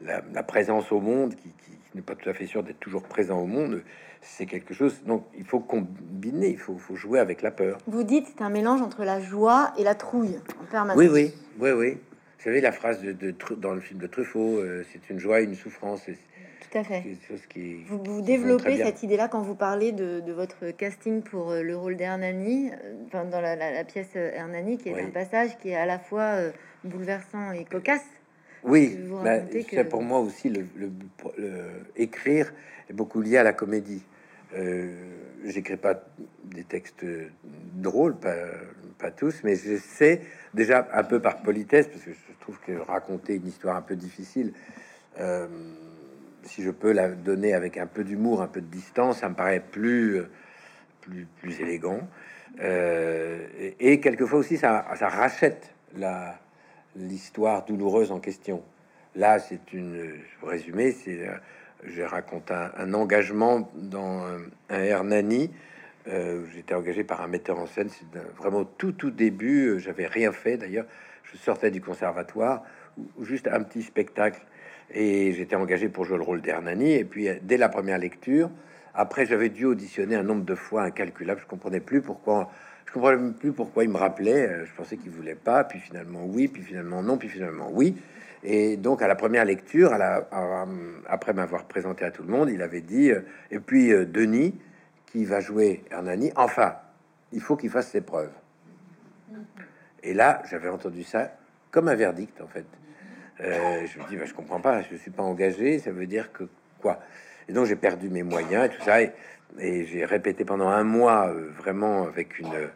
[0.00, 1.52] la, présence au monde, qui,
[1.94, 3.82] n'est pas tout à fait sûr d'être toujours présent au monde,
[4.20, 5.04] c'est quelque chose.
[5.06, 7.78] Donc il faut combiner, il faut, faut jouer avec la peur.
[7.86, 10.98] Vous dites c'est un mélange entre la joie et la trouille en permanence.
[10.98, 11.92] Oui, oui, oui, oui.
[11.92, 15.44] Vous savez la phrase de, dans le film de Truffaut, euh, c'est une joie et
[15.44, 16.02] une souffrance.
[17.48, 21.76] Qui, vous, vous développez cette idée-là quand vous parlez de, votre casting pour euh, le
[21.76, 25.76] rôle d'Hernani, euh, enfin, dans la, pièce euh, Hernani, qui est un passage qui est
[25.76, 26.36] à la fois
[26.82, 28.04] bouleversant et cocasse.
[28.64, 30.64] Oui, bah, c'est pour moi aussi le,
[31.96, 32.52] écrire
[32.88, 34.02] est beaucoup lié à la comédie.
[34.56, 34.92] Euh,
[35.44, 36.02] J'écris pas
[36.44, 37.04] des textes
[37.74, 38.34] drôles, pas,
[38.98, 40.22] pas tous, mais je sais
[40.54, 43.94] déjà un peu par politesse, parce que je trouve que raconter une histoire un peu
[43.94, 44.54] difficile,
[45.20, 45.46] euh,
[46.44, 49.34] si je peux la donner avec un peu d'humour, un peu de distance, ça me
[49.34, 50.22] paraît plus,
[51.00, 52.00] plus, élégant.
[52.60, 53.46] Euh,
[53.80, 56.38] et, quelquefois aussi, ça, rachète la
[56.96, 58.62] l'histoire douloureuse en question.
[59.16, 61.26] Là, c'est une, résumé, c'est,
[61.84, 64.24] je raconte un, engagement dans
[64.70, 65.50] un, Hernani.
[66.06, 67.88] Euh, j'étais engagé par un metteur en scène.
[68.36, 69.68] Vraiment tout, tout début.
[69.68, 70.86] Euh, j'avais rien fait d'ailleurs.
[71.24, 72.62] Je sortais du conservatoire,
[73.22, 74.40] juste un petit spectacle,
[74.92, 76.92] et j'étais engagé pour jouer le rôle d'Hernani.
[76.92, 78.50] Et puis, dès la première lecture,
[78.94, 81.40] après, j'avais dû auditionner un nombre de fois incalculable.
[81.40, 82.50] Je comprenais plus pourquoi.
[82.86, 84.46] Je comprenais plus pourquoi il me rappelait.
[84.46, 85.64] Euh, je pensais qu'il voulait pas.
[85.64, 86.46] Puis finalement oui.
[86.46, 87.18] Puis finalement non.
[87.18, 87.96] Puis finalement oui.
[88.44, 89.92] Et donc à la première lecture,
[91.08, 93.10] après m'avoir présenté à tout le monde, il avait dit.
[93.10, 94.54] Euh, et puis euh, Denis,
[95.06, 96.30] qui va jouer Hernani.
[96.36, 96.76] Enfin,
[97.32, 98.32] il faut qu'il fasse ses preuves.
[100.04, 101.32] Et là, j'avais entendu ça
[101.72, 102.66] comme un verdict en fait.
[103.38, 104.82] Je me dis, bah, je comprends pas.
[104.82, 105.78] Je suis pas engagé.
[105.78, 106.44] Ça veut dire que
[106.80, 107.00] quoi?
[107.48, 109.02] Et donc j'ai perdu mes moyens et tout ça.
[109.02, 109.12] Et,
[109.58, 112.70] j'ai répété pendant un mois, euh, vraiment avec une,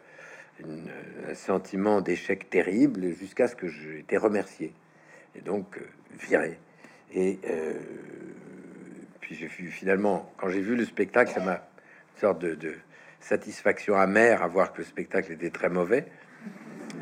[1.29, 4.73] un sentiment d'échec terrible, jusqu'à ce que j'ai été remercié.
[5.35, 5.81] Et donc euh,
[6.17, 6.57] viré.
[7.13, 7.73] Et euh,
[9.19, 12.75] puis j'ai vu finalement, quand j'ai vu le spectacle, ça m'a une sorte de, de,
[13.19, 16.05] satisfaction amère à voir que le spectacle était très mauvais.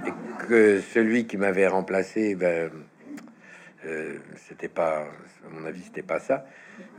[0.08, 2.72] Et que celui qui m'avait remplacé, ben,
[4.36, 5.02] c'était pas,
[5.46, 6.46] à mon avis, c'était pas ça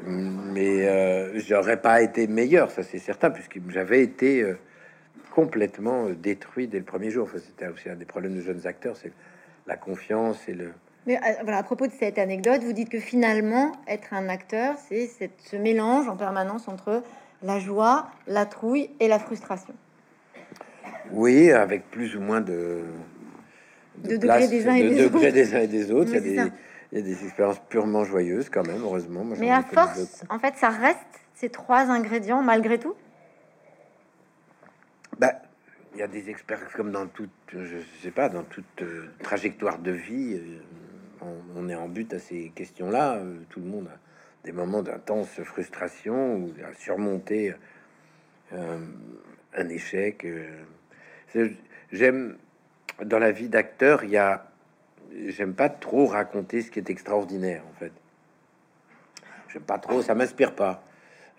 [0.04, 4.58] mais euh, j'aurais pas été meilleur, ça c'est certain, puisque j'avais été euh,
[5.30, 7.24] complètement euh, détruit dès le premier jour.
[7.24, 9.12] Enfin, C'était aussi un des problèmes de jeunes acteurs, c'est
[9.66, 10.72] la confiance et le.
[11.06, 15.08] Mais voilà, à propos de cette anecdote, vous dites que finalement, être un acteur, c'est
[15.38, 17.02] ce mélange en permanence entre
[17.42, 19.72] la joie, la trouille et la frustration.
[21.10, 22.82] Oui, avec plus ou moins de,
[23.98, 25.18] de, degrés des des, autres.
[25.30, 26.12] des uns et des autres.
[26.92, 29.24] Il y a des, expériences purement joyeuses quand même, heureusement.
[29.24, 30.98] Mais à force, en fait, ça reste
[31.34, 32.94] ces trois ingrédients malgré tout?
[35.18, 35.32] Bah,
[35.94, 39.78] il y a des expériences comme dans toute, je sais pas, dans toute euh, trajectoire
[39.78, 43.16] de vie, euh, on, est en but à ces questions-là.
[43.16, 43.98] Euh, tout le monde a
[44.44, 47.54] des moments d'intense frustration ou à surmonter
[48.52, 50.26] un échec.
[51.92, 52.38] J'aime
[53.04, 54.48] dans la vie d'acteur, il y a
[55.28, 57.92] j'aime pas trop raconter ce qui est extraordinaire en fait.
[59.52, 60.82] J'aime pas trop, ça m'inspire pas.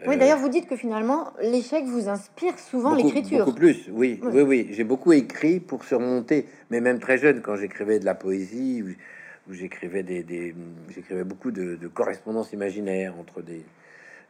[0.07, 3.39] Oui, d'ailleurs, vous dites que finalement, l'échec vous inspire souvent l'écriture.
[3.39, 4.67] Beaucoup plus, oui, oui, oui.
[4.71, 9.53] J'ai beaucoup écrit pour surmonter, mais même très jeune, quand j'écrivais de la poésie, où,
[9.53, 10.55] j'écrivais des,
[10.89, 13.63] j'écrivais beaucoup de, correspondances imaginaires entre des,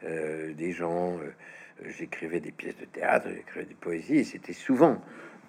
[0.05, 1.17] euh, des gens.
[1.17, 1.29] Euh,
[1.97, 4.99] j'écrivais des pièces de théâtre, j'écrivais des poésies, et c'était souvent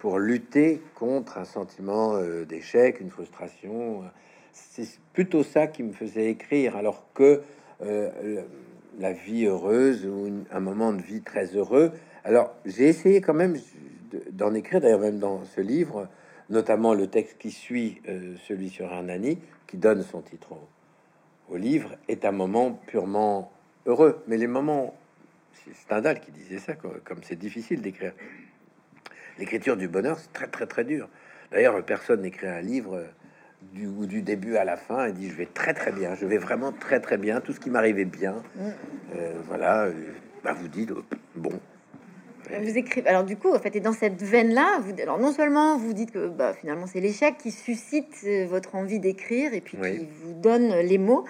[0.01, 4.03] pour lutter contre un sentiment euh, d'échec, une frustration.
[4.53, 7.43] C'est plutôt ça qui me faisait écrire, alors que
[7.83, 8.43] euh,
[8.99, 11.93] la vie heureuse ou un moment de vie très heureux.
[12.25, 13.57] Alors j'ai essayé quand même
[14.33, 16.09] d'en écrire, d'ailleurs même dans ce livre,
[16.49, 20.55] notamment le texte qui suit euh, celui sur Hernani, qui donne son titre
[21.49, 23.53] au, livre, est un moment purement
[23.85, 24.23] heureux.
[24.27, 24.95] Mais les moments,
[25.53, 28.15] c'est Stendhal qui disait ça, comme c'est difficile d'écrire
[29.41, 31.09] L'écriture du bonheur, c'est très très très dur.
[31.51, 33.03] D'ailleurs, personne n'écrit un livre
[33.73, 36.39] du, du début à la fin et dit je vais très très bien, je vais
[36.39, 38.43] vraiment très très bien, tout ce qui m'arrivait bien.
[38.57, 38.69] Mm.
[39.17, 39.93] Euh, voilà, euh,
[40.45, 41.03] bah, vous dites oh,
[41.37, 41.53] bon.
[42.51, 43.09] Vous écrivez.
[43.09, 46.11] Alors du coup, en fait, et dans cette veine-là, vous, alors non seulement vous dites
[46.11, 50.33] que bah, finalement c'est l'échec qui suscite euh, votre envie d'écrire et puis qui vous
[50.33, 51.25] donne les mots,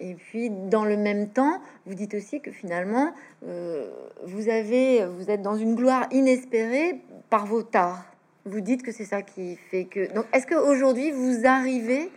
[0.00, 5.42] et puis, dans le même temps, vous dites aussi que finalement, vous avez, vous êtes
[5.42, 8.04] dans une gloire inespérée par vos tares.
[8.46, 10.12] Vous dites que c'est ça qui fait que.
[10.14, 12.08] Donc, est-ce qu'aujourd'hui, vous arrivez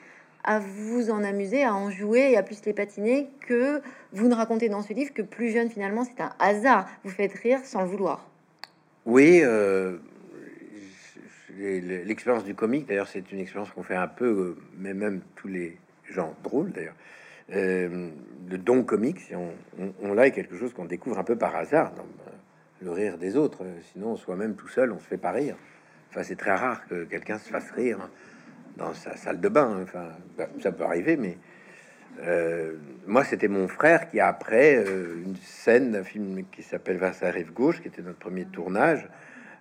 [0.43, 4.35] à vous en amuser, à en jouer et à plus les patiner que vous ne
[4.35, 6.89] racontez dans ce livre que plus jeune, finalement, c'est un hasard.
[7.03, 8.29] Vous faites rire sans le vouloir.
[9.05, 9.97] Oui, euh,
[11.57, 15.47] l'expérience du comique, d'ailleurs, c'est une expérience qu'on fait un peu, euh, mais même tous
[15.47, 15.77] les
[16.09, 16.95] gens drôles, d'ailleurs.
[17.51, 18.09] Euh,
[18.49, 19.51] le don comique, si on,
[20.01, 21.93] on, l'a, est quelque chose qu'on découvre un peu par hasard
[22.81, 23.63] le rire des autres.
[23.91, 25.55] Sinon, soi-même tout seul, on se fait pas rire.
[26.09, 28.09] Enfin, c'est très rare que quelqu'un se fasse rire
[28.77, 29.79] dans sa salle de bain.
[29.81, 31.37] Enfin, bah, ça peut arriver, mais
[32.21, 32.75] euh,
[33.07, 37.53] moi, c'était mon frère qui, après euh, une scène d'un film qui s'appelle Vincent Rive
[37.53, 39.07] Gauche, qui était notre premier tournage,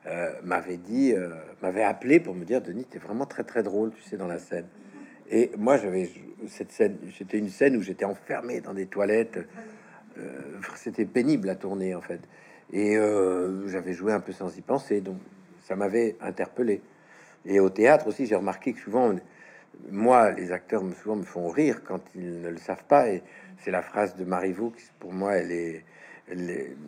[0.07, 1.15] euh, m'avait dit,
[1.63, 4.39] m'avait appelé pour me dire Denis, t'es vraiment très très drôle, tu sais, dans la
[4.39, 4.67] scène.
[5.31, 6.11] Et moi, j'avais
[6.49, 9.39] cette scène, c'était une scène où j'étais enfermé dans des toilettes.
[10.19, 10.41] Euh,
[10.77, 12.21] c'était pénible à tourner en fait.
[12.73, 15.19] Et euh, j'avais joué un peu sans y penser, donc
[15.65, 16.81] ça m'avait interpellé.
[17.45, 19.15] Et au théâtre aussi, j'ai remarqué que souvent,
[19.91, 23.09] moi, les acteurs me, souvent me font rire quand ils ne le savent pas.
[23.09, 23.23] Et
[23.59, 25.85] c'est la phrase de Marivaux qui, pour moi, elle est,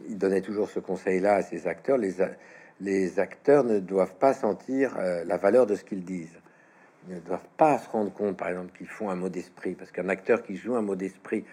[0.08, 1.98] il donnait toujours ce conseil-là à ses acteurs.
[1.98, 2.14] Les,
[2.80, 6.38] les acteurs ne doivent pas sentir euh, la valeur de ce qu'ils disent.
[7.08, 9.74] Ne doivent pas se rendre compte, par exemple, qu'ils font un mot d'esprit.
[9.74, 11.44] Parce qu'un acteur qui joue un mot d'esprit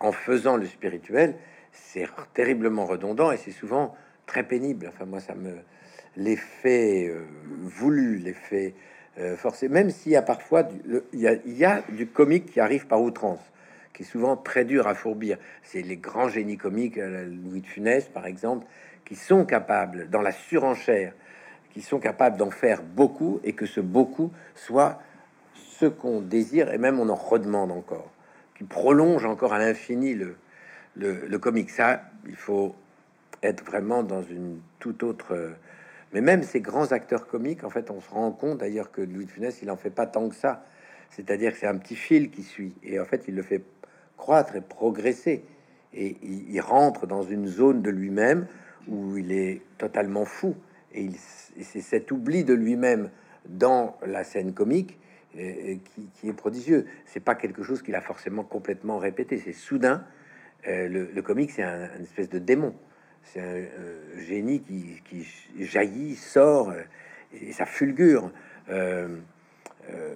[0.00, 1.36] en faisant le spirituel,
[1.72, 3.94] c'est terriblement redondant et c'est souvent
[4.26, 4.88] très pénible.
[4.88, 5.56] Enfin, moi, ça me
[6.16, 7.24] l'effet euh,
[7.62, 8.74] voulu, l'effet
[9.18, 10.80] euh, forcé, même s'il y a parfois du,
[11.12, 13.40] il, y a, il y a du comique qui arrive par outrance,
[13.92, 15.38] qui est souvent très dur à fourbir.
[15.62, 18.66] C'est les grands génies comiques, euh, Louis de Funès par exemple,
[19.04, 21.12] qui sont capables, dans la surenchère,
[21.74, 25.02] qui sont capables d'en faire beaucoup et que ce beaucoup soit
[25.54, 28.10] ce qu'on désire et même on en redemande encore,
[28.56, 30.36] qui prolonge encore à l'infini le,
[30.96, 31.70] le, le comique.
[31.70, 32.74] Ça, il faut
[33.42, 35.54] être vraiment dans une toute autre
[36.14, 39.26] mais même ces grands acteurs comiques, en fait, on se rend compte d'ailleurs que Louis
[39.26, 40.64] de Funès, il en fait pas tant que ça.
[41.10, 42.72] C'est-à-dire que c'est un petit fil qui suit.
[42.84, 43.62] Et en fait, il le fait
[44.16, 45.44] croître et progresser.
[45.92, 48.46] Et il, rentre dans une zone de lui-même
[48.88, 50.54] où il est totalement fou.
[50.94, 51.10] Et,
[51.60, 53.10] c'est cet oubli de lui-même
[53.46, 54.98] dans la scène comique
[55.34, 56.86] qui, est prodigieux.
[57.06, 59.38] C'est pas quelque chose qu'il a forcément complètement répété.
[59.38, 60.04] C'est soudain.
[60.66, 62.74] Euh, le, comique, c'est un, une espèce de démon
[63.24, 65.26] c'est un, génie qui,
[65.58, 66.82] jaillit, sort euh,
[67.32, 68.30] et ça fulgure.
[68.68, 69.08] Euh,
[69.90, 70.14] euh,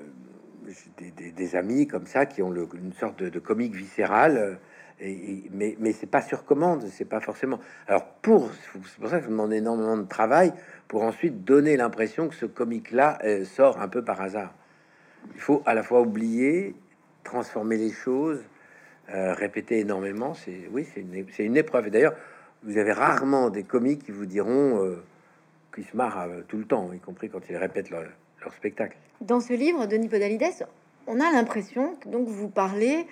[1.17, 4.59] des, amis comme ça qui ont une sorte de, comique viscéral,
[5.01, 7.61] mais, mais c'est pas sur commande, c'est pas forcément.
[7.87, 10.53] Alors pour c'est pour ça que ça demande énormément de travail
[10.89, 14.55] pour ensuite donner l'impression que ce comique-là sort un peu par hasard.
[15.35, 16.75] Il faut à la fois oublier,
[17.23, 18.41] transformer les choses,
[19.09, 20.35] répéter énormément.
[20.35, 21.89] C'est oui, c'est une, une épreuve.
[21.89, 22.15] Et d'ailleurs,
[22.63, 25.03] vous avez rarement des comiques qui vous diront euh,
[25.75, 28.05] qu'ils se marrent euh, tout le temps, y compris quand ils répètent leur,
[28.57, 28.97] spectacle.
[29.21, 30.67] Dans ce livre, Denis Podalides,
[31.07, 33.07] on a l'impression que donc vous parlez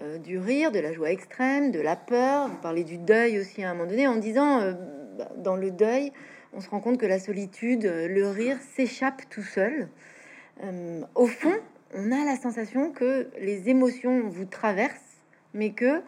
[0.00, 3.62] euh, du rire, de la joie extrême, de la peur, vous parlez du deuil aussi
[3.62, 4.60] à un moment donné, en disant
[5.18, 6.12] bah, dans le deuil,
[6.52, 9.88] on se rend compte que la solitude, le rire s'échappe tout seul.
[11.14, 11.54] au fond,
[11.94, 15.22] on a la sensation que les émotions vous traversent,
[15.54, 16.02] mais que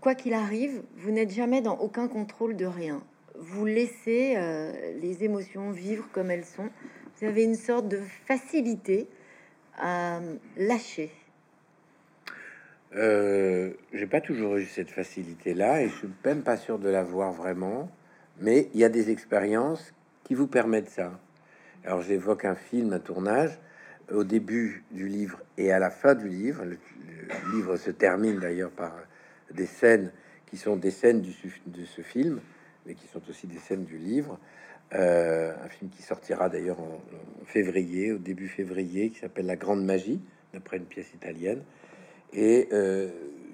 [0.00, 3.02] quoi qu'il arrive, vous n'êtes jamais dans aucun contrôle de rien.
[3.36, 6.68] Vous laissez euh, les émotions vivre comme elles sont.
[7.16, 9.08] Vous avez une sorte de facilité
[9.76, 10.20] à
[10.56, 11.10] lâcher.
[12.96, 17.32] Euh, j'ai pas toujours eu cette facilité-là et je suis même pas sûr de l'avoir
[17.32, 17.90] vraiment.
[18.40, 19.92] Mais il y a des expériences
[20.24, 21.18] qui vous permettent ça.
[21.84, 23.58] Alors j'évoque un film, un tournage.
[24.10, 26.78] Au début du livre et à la fin du livre, le
[27.54, 28.94] livre se termine d'ailleurs par
[29.52, 30.12] des scènes
[30.46, 31.34] qui sont des scènes du,
[31.66, 32.40] de ce film,
[32.86, 34.38] mais qui sont aussi des scènes du livre.
[34.94, 37.00] Euh, un film qui sortira d'ailleurs en,
[37.44, 40.20] février, au début février, qui s'appelle La Grande Magie,
[40.52, 41.62] d'après une pièce italienne.
[42.32, 43.08] Et euh,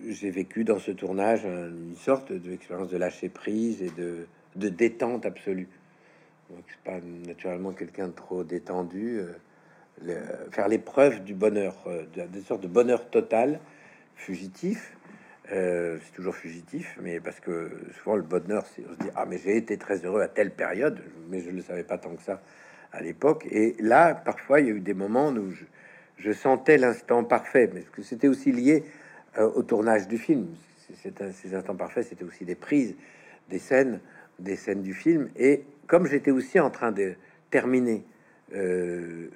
[0.08, 5.26] j'ai vécu dans ce tournage une sorte d'expérience de lâcher prise et de, de détente
[5.26, 5.68] absolue.
[6.50, 9.20] Donc, c'est pas naturellement quelqu'un de trop détendu.
[9.20, 11.74] Euh, faire l'épreuve du bonheur,
[12.14, 13.60] des sortes de bonheur total,
[14.16, 14.96] fugitif,
[15.52, 19.26] euh, c'est toujours fugitif, mais parce que souvent le bonheur, c'est on se dit ah
[19.26, 22.14] mais j'ai été très heureux à telle période, mais je ne le savais pas tant
[22.14, 22.40] que ça
[22.92, 23.46] à l'époque.
[23.50, 25.64] Et là, parfois, il y a eu des moments où je,
[26.32, 28.84] sentais l'instant parfait, mais que c'était aussi lié
[29.38, 30.48] euh, au tournage du film?
[31.32, 32.94] ces instants parfaits, c'était aussi des prises,
[33.50, 34.00] des scènes,
[34.38, 35.28] des scènes du film.
[35.36, 37.14] Et comme j'étais aussi en train de
[37.50, 38.04] terminer
[38.54, 39.28] euh,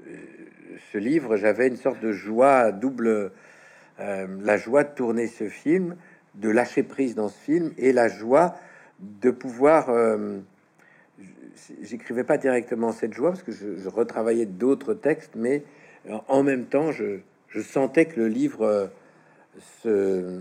[0.92, 3.32] ce livre, j'avais une sorte de joie double
[4.00, 5.96] euh, la joie de tourner ce film,
[6.34, 8.56] de lâcher prise dans ce film, et la joie
[9.00, 9.90] de pouvoir...
[11.82, 15.64] J'écrivais pas directement cette joie parce que je, retravaillais d'autres textes, mais
[16.28, 17.20] en même temps, je,
[17.60, 18.86] sentais que le livre euh,
[19.82, 20.40] se,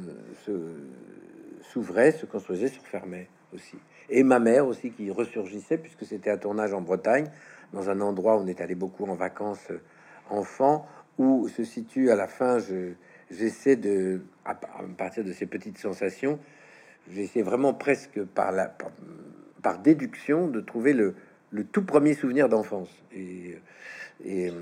[1.62, 3.78] s'ouvrait, se construisait, se refermait aussi.
[4.10, 7.30] Et ma mère aussi qui ressurgissait, puisque c'était un tournage en Bretagne,
[7.74, 9.68] dans un endroit où on est allé beaucoup en vacances
[10.30, 10.88] enfant,
[11.18, 12.94] où se situe à la fin, je,
[13.32, 14.56] j'essaie de, à,
[14.98, 16.40] partir de ces petites sensations,
[17.12, 18.74] j'essaie vraiment presque par, la,
[19.62, 21.16] par, déduction de trouver le,
[21.52, 22.90] le, tout premier souvenir d'enfance.
[23.14, 23.58] Et,
[24.24, 24.54] et euh,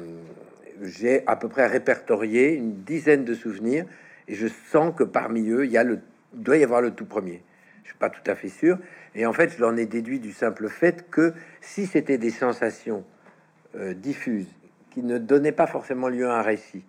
[0.82, 3.86] j'ai à peu près répertorié une dizaine de souvenirs,
[4.28, 6.00] et je sens que parmi eux, il, y a le,
[6.34, 7.44] doit y avoir le tout premier.
[7.84, 8.78] Je suis pas tout à fait sûr.
[9.14, 13.04] Et en fait, je l'en ai déduit du simple fait que si c'était des sensations
[13.76, 14.48] euh, diffuses,
[14.90, 16.86] qui ne donnaient pas forcément lieu à un récit,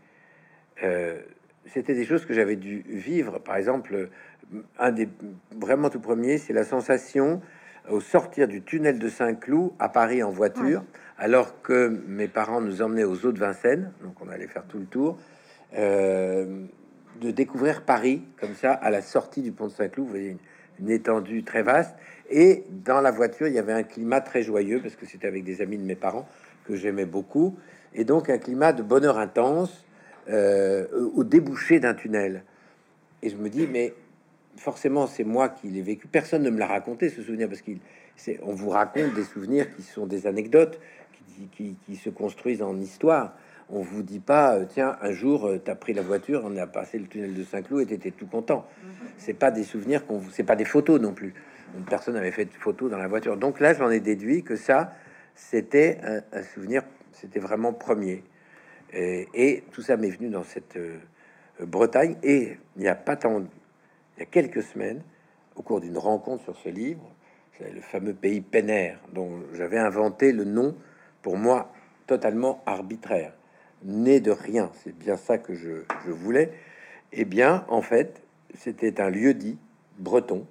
[1.66, 3.40] c'était des choses que j'avais dû vivre.
[3.40, 4.10] Par exemple,
[4.78, 5.08] un des
[5.50, 7.42] vraiment tout premiers, c'est la sensation
[7.88, 10.84] au sortir du tunnel de Saint-Cloud à Paris en voiture,
[11.18, 14.78] alors que mes parents nous emmenaient aux eaux de Vincennes, donc on allait faire tout
[14.78, 15.18] le tour,
[15.76, 16.64] euh,
[17.20, 20.06] de découvrir Paris comme ça à la sortie du pont de Saint-Cloud.
[20.06, 20.36] Vous voyez
[20.78, 21.96] une, étendue très vaste.
[22.28, 25.42] Et dans la voiture, il y avait un climat très joyeux parce que c'était avec
[25.42, 26.28] des amis de mes parents
[26.66, 27.56] que j'aimais beaucoup,
[27.94, 29.86] et donc un climat de bonheur intense
[30.28, 32.42] euh, au débouché d'un tunnel.
[33.22, 33.94] Et je me dis, mais
[34.56, 36.08] forcément, c'est moi qui l'ai vécu.
[36.08, 37.78] Personne ne me l'a raconté ce souvenir parce qu'il,
[38.42, 40.80] on vous raconte des souvenirs qui sont des anecdotes
[41.52, 43.34] qui, se construisent en histoire.
[43.68, 46.56] On vous dit pas, euh, tiens, un jour, euh, tu as pris la voiture, on
[46.56, 48.66] a passé le tunnel de Saint-Cloud et tu étais tout content.
[48.82, 48.90] Mhm.
[49.18, 51.34] C'est pas des souvenirs qu'on vous, c'est pas des photos non plus.
[51.88, 53.36] Personne n'avait fait de photos dans la voiture.
[53.36, 54.92] Donc là, j'en ai déduit que ça,
[55.34, 55.98] c'était
[56.32, 58.22] un, souvenir, c'était vraiment premier.
[58.92, 60.98] Et, tout ça m'est venu dans cette euh,
[61.60, 62.16] Bretagne.
[62.22, 65.02] Et il n'y a pas tant, il y a quelques semaines,
[65.56, 67.02] au cours d'une rencontre sur ce livre,
[67.60, 70.76] le fameux pays Pénère, dont j'avais inventé le nom,
[71.26, 71.72] pour moi,
[72.06, 73.32] totalement arbitraire,
[73.82, 76.52] né de rien, c'est bien ça que je, voulais.
[77.12, 78.22] Eh bien, en fait,
[78.56, 79.58] c'était un lieu dit
[79.98, 80.46] breton,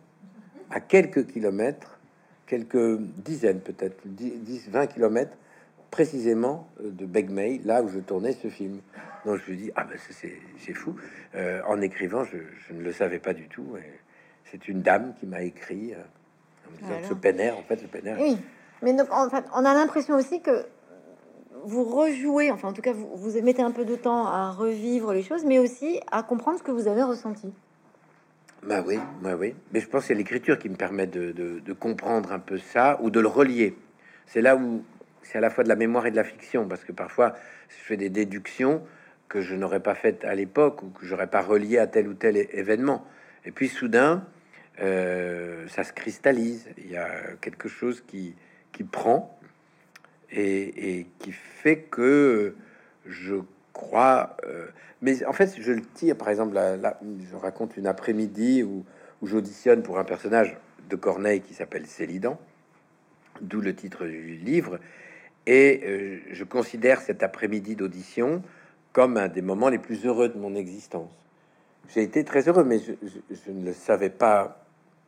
[0.69, 1.97] à quelques kilomètres,
[2.45, 5.37] quelques dizaines peut-être, 10, 20 kilomètres
[5.91, 8.81] précisément euh, de Begmey, là où je tournais ce film.
[9.25, 10.97] Donc je me dis, ah ben c'est fou.
[11.35, 13.77] Euh, en écrivant, je, ne le savais pas du tout.
[14.43, 15.99] C'est une dame qui m'a écrit euh,
[16.67, 18.17] en me disant que ce pénère, en fait, le pénère.
[18.19, 18.37] Oui,
[18.81, 20.65] mais en fait, on a l'impression aussi que
[21.63, 25.13] vous rejouez, enfin en tout cas, vous, vous mettez un peu de temps à revivre
[25.13, 27.51] les choses, mais aussi à comprendre ce que vous avez ressenti.
[28.63, 29.55] Bah oui, bah oui.
[29.71, 32.99] Mais je pense que c'est l'écriture qui me permet de, de, comprendre un peu ça
[33.01, 33.77] ou de le relier.
[34.25, 34.83] C'est là où
[35.21, 37.35] c'est à la fois de la mémoire et de la fiction, parce que parfois
[37.69, 38.81] je fais des déductions
[39.27, 42.13] que je n'aurais pas faites à l'époque ou que j'aurais pas relié à tel ou
[42.13, 43.05] tel événement.
[43.45, 44.25] Et puis soudain,
[44.81, 46.67] euh, ça se cristallise.
[46.77, 47.09] Il y a
[47.41, 48.35] quelque chose qui,
[48.75, 49.39] qui prend
[50.31, 52.55] et, qui fait que
[53.05, 53.35] je
[53.71, 54.35] crois.
[54.45, 54.67] Euh,
[55.01, 56.17] mais en fait, je le tire.
[56.17, 56.99] Par exemple, là,
[57.31, 58.85] je raconte une après-midi où,
[59.23, 60.55] j'auditionne pour un personnage
[60.89, 62.39] de Corneille qui s'appelle Célidan,
[63.41, 64.79] d'où le titre du livre.
[65.47, 68.43] Et euh, je considère cet après-midi d'audition
[68.91, 71.11] comme un des moments les plus heureux de mon existence.
[71.93, 74.63] J'ai été très heureux, mais je, ne le savais pas.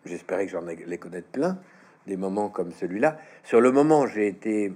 [0.05, 1.59] J'espérais que j'en allais connaître plein,
[2.07, 3.19] des moments comme celui-là.
[3.43, 4.73] Sur le moment, j'ai été,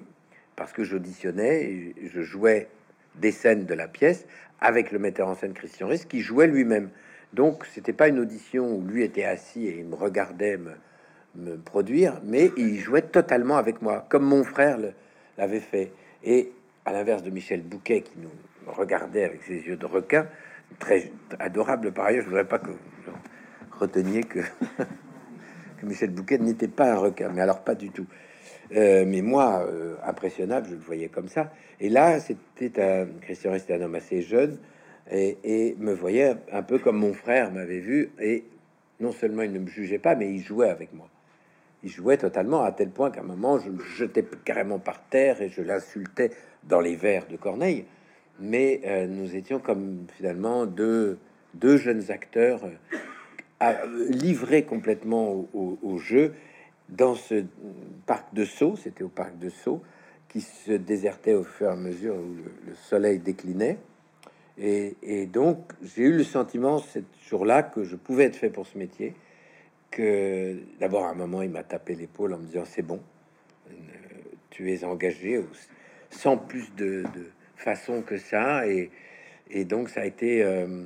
[0.56, 2.68] parce que j'auditionnais, je jouais
[3.16, 4.26] des scènes de la pièce
[4.60, 6.90] avec le metteur en scène Christian Risse, qui jouait lui-même.
[7.34, 10.74] Donc, c'était pas une audition où lui était assis et il me regardait me,
[11.36, 14.78] me produire, mais il jouait totalement avec moi, comme mon frère
[15.38, 15.92] l'avait fait.
[16.24, 16.52] Et
[16.86, 18.30] à l'inverse de Michel Bouquet, qui nous
[18.72, 20.28] regardait avec ses yeux de requin,
[20.80, 22.78] très adorable par ailleurs, je voudrais pas que vous
[23.80, 24.40] reteniez que,
[25.82, 28.06] que Michel Bouquet n'était pas un requin, mais alors pas du tout.
[28.76, 31.52] Euh, mais moi, euh, impressionnable, je le voyais comme ça.
[31.80, 34.58] Et là, c'était un Christian restait un homme assez jeune
[35.12, 38.12] et, me voyait un peu comme mon frère m'avait vu.
[38.22, 38.46] Et
[39.00, 41.10] non seulement il ne me jugeait pas, mais il jouait avec moi
[41.84, 45.42] il jouait totalement à tel point qu'à un moment, je le jetais carrément par terre
[45.42, 46.32] et je l'insultais
[46.64, 47.86] dans les vers de Corneille.
[48.40, 51.18] Mais euh, nous étions comme finalement deux
[51.64, 52.62] jeunes acteurs
[54.10, 56.34] livrés complètement au, jeu
[56.90, 57.46] dans ce
[58.06, 59.82] parc de Sceaux, c'était au parc de Sceaux,
[60.30, 62.36] qui se désertait au fur et à mesure où
[62.68, 63.78] le, soleil déclinait.
[64.58, 68.78] Et, donc, j'ai eu le sentiment, ce jour-là, que je pouvais être fait pour ce
[68.78, 69.14] métier
[69.90, 73.02] que d'abord à un moment il m'a tapé l'épaule en me disant c'est bon,
[73.70, 73.74] euh,
[74.50, 75.44] tu es engagé
[76.10, 77.04] sans plus de,
[77.58, 78.90] façon que ça et,
[79.50, 80.86] et, donc ça a été euh,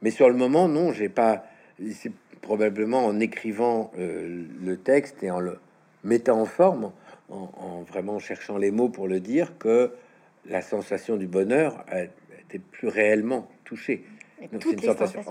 [0.00, 1.44] mais sur le moment non j'ai pas
[1.92, 5.58] c'est probablement en écrivant euh, le texte et en le
[6.02, 6.92] mettant en forme
[7.30, 9.92] en, vraiment cherchant les mots pour le dire que
[10.46, 14.04] la sensation du bonheur a été plus réellement touchée
[14.60, 15.22] toutes, les sensations.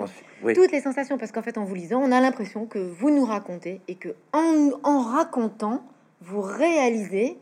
[0.54, 3.26] toutes les sensations, parce qu'en fait, en vous lisant, on a l'impression que vous nous
[3.26, 5.84] racontez et que en, racontant,
[6.22, 7.38] vous réalisez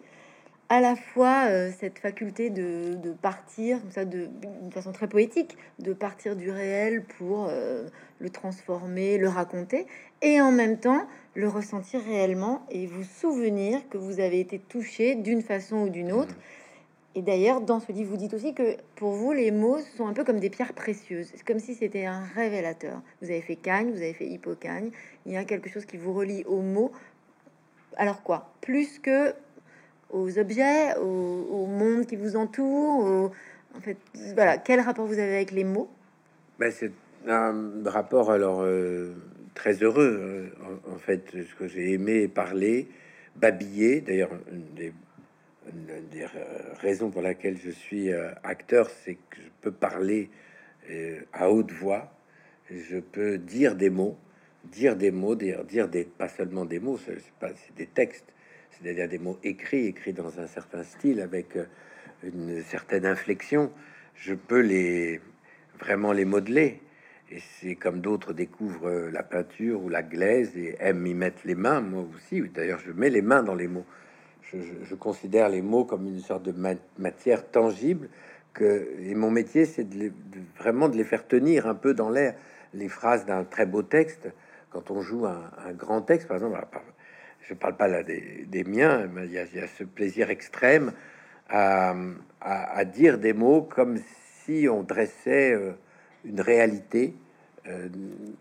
[0.72, 4.30] à la fois euh, cette faculté de, partir, comme ça, de,
[4.72, 9.86] façon très poétique, de partir du réel pour euh, le transformer, le raconter,
[10.22, 11.06] et en même temps
[11.36, 16.14] le ressentir réellement et vous souvenir que vous avez été touché d'une façon ou d'une
[16.14, 16.36] autre.
[16.36, 17.16] Mmh.
[17.16, 20.14] Et d'ailleurs, dans ce livre, vous dites aussi que pour vous, les mots sont un
[20.14, 21.32] peu comme des pierres précieuses.
[21.36, 23.02] C'est comme si c'était un révélateur.
[23.22, 24.92] Vous avez fait Cagne, vous avez fait Hippocagne.
[25.26, 26.94] Il y a quelque chose qui vous relie aux mots.
[27.98, 28.54] Alors quoi?
[28.62, 29.34] Plus que
[30.12, 33.32] aux objets, au, monde qui vous entoure.
[33.76, 33.98] En fait,
[34.36, 34.58] voilà.
[34.58, 35.90] Quel rapport vous avez avec les mots?
[36.60, 36.92] Ben, c'est
[37.28, 39.14] un rapport alors euh,
[39.54, 42.88] très heureux euh, en, fait ce que j'ai aimé parler
[43.36, 44.94] babiller d'ailleurs une des,
[46.80, 50.30] raisons pour laquelle je suis euh, acteur c'est que je peux parler
[51.32, 52.12] à haute voix
[52.70, 54.18] je peux dire des mots
[54.66, 57.22] dire des mots dire, dire des pas seulement des mots c'est
[57.78, 58.34] des textes
[58.82, 61.58] c'est-à-dire des mots écrits écrits dans un certain style avec
[62.24, 63.72] une certaine inflexion
[64.16, 65.20] je peux les
[65.80, 66.82] vraiment les modeler
[67.32, 71.40] et c'est comme d'autres découvrent euh, la peinture ou la glaise et aiment y mettre
[71.46, 72.42] les mains, moi aussi.
[72.42, 73.86] D'ailleurs, je mets les mains dans les mots.
[74.54, 76.54] Je, considère les mots comme une sorte de
[76.98, 78.10] matière tangible.
[78.54, 79.88] Que, et mon métier, c'est
[80.58, 82.36] vraiment de les faire tenir un peu dans l'air.
[82.74, 84.28] Les phrases d'un très beau texte,
[84.70, 86.58] quand on joue un, grand texte, par exemple,
[87.48, 90.94] je parle pas là des, miens, mais il y, a, ce plaisir extrême
[91.50, 91.96] à,
[92.86, 93.98] dire des mots comme
[94.44, 95.54] si on dressait...
[95.54, 95.74] Euh,
[96.26, 97.14] une réalité
[97.68, 97.88] euh,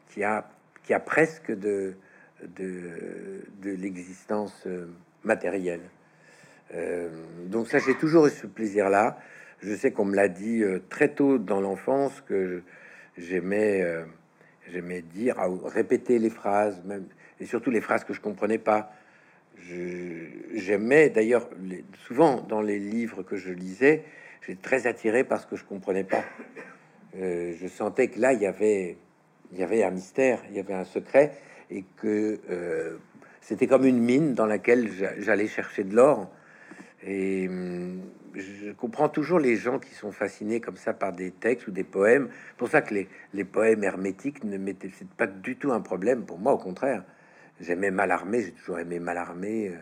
[0.08, 0.48] qui, a,
[0.84, 1.94] qui a presque de,
[2.56, 4.86] de, de l'existence euh,
[5.24, 5.82] matérielle.
[7.46, 9.18] Donc ça, j'ai toujours eu ce plaisir-là.
[9.60, 12.62] Je sais qu'on me l'a dit très tôt dans l'enfance que
[13.18, 13.84] j'aimais,
[14.70, 15.34] j'aimais dire,
[15.64, 17.06] répéter les phrases, même
[17.40, 18.92] et surtout les phrases que je comprenais pas.
[20.54, 21.48] J'aimais d'ailleurs
[22.06, 24.04] souvent dans les livres que je lisais,
[24.46, 26.24] j'étais très attiré parce que je comprenais pas.
[27.16, 28.96] Euh, je sentais que là, il y avait,
[29.52, 31.32] il y avait un mystère, il y avait un secret,
[31.70, 32.96] et que euh,
[33.40, 34.88] c'était comme une mine dans laquelle
[35.18, 36.30] j'allais chercher de l'or.
[37.04, 38.00] Et hum,
[38.34, 41.84] je comprends toujours les gens qui sont fascinés comme ça par des textes ou des
[41.84, 42.28] poèmes.
[42.56, 46.38] Pour ça que les, les poèmes hermétiques ne m'étaient pas du tout un problème pour
[46.38, 47.02] moi, au contraire.
[47.60, 49.76] J'aimais Malarmé, j'ai toujours aimé Malarmé euh,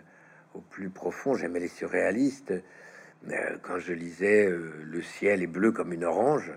[0.54, 1.34] au plus profond.
[1.34, 2.50] J'aimais les surréalistes.
[2.50, 6.50] Euh, quand je lisais euh, Le ciel est bleu comme une orange,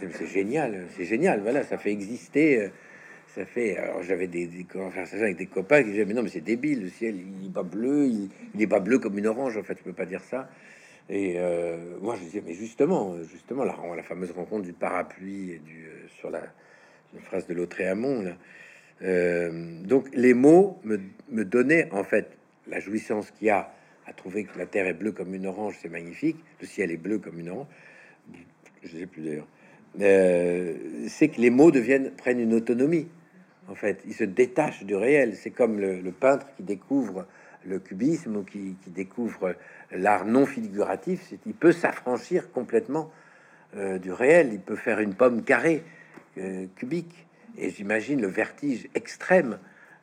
[0.00, 1.40] c'est génial, c'est génial.
[1.40, 2.70] Voilà, ça fait exister.
[3.28, 3.76] Ça fait.
[3.76, 6.82] Alors j'avais des, des, conversations avec des copains qui disaient Mais non, mais c'est débile,
[6.82, 9.56] le ciel il est pas bleu, il, il, est pas bleu comme une orange.
[9.56, 10.48] En fait, je peux pas dire ça.
[11.08, 11.38] Et
[12.00, 15.86] moi je disais Mais justement, justement, la, la fameuse rencontre du parapluie et du,
[16.18, 16.42] sur la,
[17.22, 18.22] phrase de Lautréamont.
[18.22, 18.32] Là.
[19.00, 22.36] Donc les mots me, donnaient en fait
[22.66, 23.72] la jouissance qu'il y a
[24.06, 26.36] à trouver que la terre est bleue comme une orange, c'est magnifique.
[26.60, 27.66] Le ciel est bleu comme une orange.
[28.82, 29.46] Je sais plus d'ailleurs.
[30.00, 30.74] Euh,
[31.08, 33.08] c'est que les mots deviennent prennent une autonomie.
[33.68, 35.36] En fait, ils se détachent du réel.
[35.36, 37.26] C'est comme le, peintre qui découvre
[37.66, 39.56] le cubisme ou qui, découvre
[39.92, 41.34] l'art non figuratif.
[41.44, 43.10] Il peut s'affranchir complètement
[43.76, 44.50] euh, du réel.
[44.52, 45.82] Il peut faire une pomme carrée
[46.38, 47.26] euh, cubique.
[47.58, 49.58] Et j'imagine le vertige extrême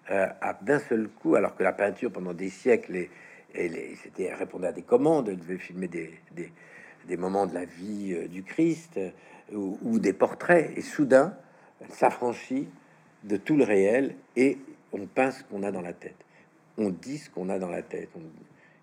[0.08, 3.10] à d'un seul coup, alors que la peinture pendant des siècles est,
[3.58, 6.12] elle, c'était répondait à des commandes, elle devait filmer des,
[7.08, 9.12] des, moments de la vie euh, du Christ euh,
[9.52, 10.72] ou, des portraits.
[10.76, 11.38] Et soudain,
[11.82, 12.68] elle s'affranchit
[13.24, 14.58] de tout le réel et
[14.92, 16.16] on peint ce qu'on a dans la tête.
[16.78, 18.10] On dit ce qu'on a dans la tête.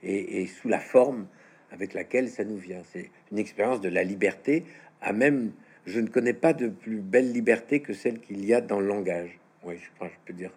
[0.02, 1.26] et, sous la forme
[1.70, 2.82] avec laquelle ça nous vient.
[2.92, 4.64] C'est une expérience de la liberté.
[5.00, 5.52] À même,
[5.86, 8.86] je ne connais pas de plus belle liberté que celle qu'il y a dans le
[8.86, 9.38] langage.
[9.64, 10.50] Oui, je crois, je peux dire,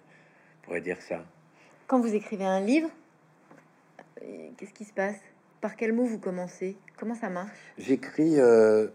[0.62, 1.24] je pourrais dire ça.
[1.88, 2.90] Quand vous écrivez un livre,
[4.58, 5.20] qu'est-ce qui se passe?
[5.62, 6.78] Par quel mot vous commencez?
[6.98, 7.58] Comment ça marche?
[7.78, 8.88] J'écris euh,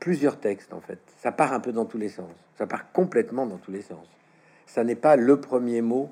[0.00, 0.98] plusieurs textes en fait.
[1.18, 2.30] Ça part un peu dans tous les sens.
[2.56, 4.06] Ça part complètement dans tous les sens.
[4.66, 6.10] Ça n'est pas le premier mot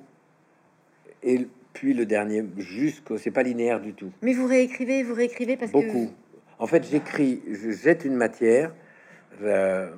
[1.23, 3.19] et puis le dernier jusqu'au.
[3.19, 4.13] C'est pas linéaire du tout.
[4.23, 6.11] Mais vous réécrivez, vous réécrivez parce beaucoup.
[6.59, 8.75] En fait, j'écris, je jette une matière.
[9.43, 9.91] Euh,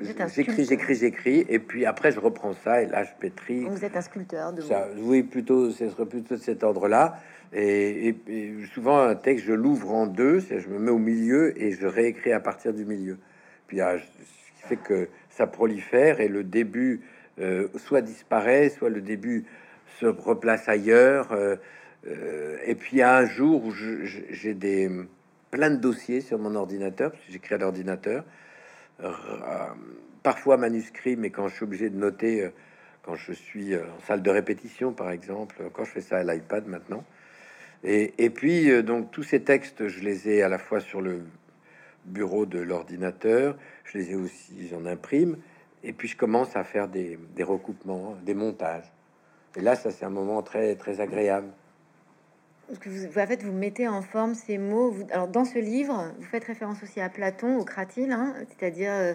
[0.00, 3.64] J'écris, j'écris, j'écris, et puis après je reprends ça et là je pétris.
[3.64, 4.88] Vous êtes un sculpteur de ça.
[4.98, 7.20] Oui, plutôt, ce serait plutôt de cet ordre-là.
[7.52, 8.16] Et,
[8.74, 12.32] souvent un texte, je l'ouvre en deux, je me mets au milieu et je réécris
[12.32, 13.18] à partir du milieu.
[13.68, 17.02] Puis ah, ce qui fait que ça prolifère et le début
[17.40, 19.44] euh, soit disparaît, soit le début
[20.00, 21.30] se replace ailleurs.
[21.30, 21.56] Euh,
[22.66, 24.90] et puis à un jour où j'ai des
[25.54, 28.24] plein de dossiers sur mon ordinateur, parce j'écris à l'ordinateur
[29.04, 29.12] euh,
[30.24, 32.50] parfois manuscrit, mais quand je suis obligé de noter, euh,
[33.04, 36.24] quand je suis euh, en salle de répétition, par exemple, quand je fais ça à
[36.24, 37.04] l'iPad maintenant.
[37.84, 41.22] Et, et, puis, donc, tous ces textes, je les ai à la fois sur le
[42.04, 45.36] bureau de l'ordinateur, je les ai aussi, j'en imprime,
[45.84, 48.90] et puis je commence à faire des, des recoupements, des montages.
[49.54, 51.46] Et là, ça, c'est un moment très, très agréable
[52.80, 54.94] que vous, en fait, vous mettez en forme ces mots.
[55.10, 59.14] Alors, dans ce livre, vous faites référence aussi à Platon, au cratyle, hein, c'est-à-dire euh,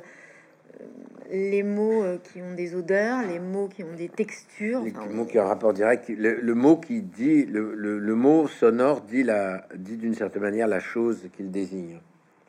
[1.32, 4.82] les mots euh, qui ont des odeurs, les mots qui ont des textures.
[4.82, 6.10] Les mots qui ont un rapport direct.
[6.10, 10.80] Le, mot qui dit, le, le, mot sonore dit, la, dit d'une certaine manière la
[10.80, 12.00] chose qu'il désigne,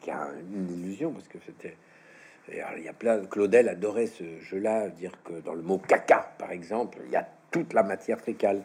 [0.00, 1.76] qui a une illusion, parce que c'était
[2.52, 3.24] il y a plein.
[3.26, 7.26] Claudel adorait ce jeu-là, dire que dans le mot caca, par exemple, il y a
[7.50, 8.62] toute la matière fécale,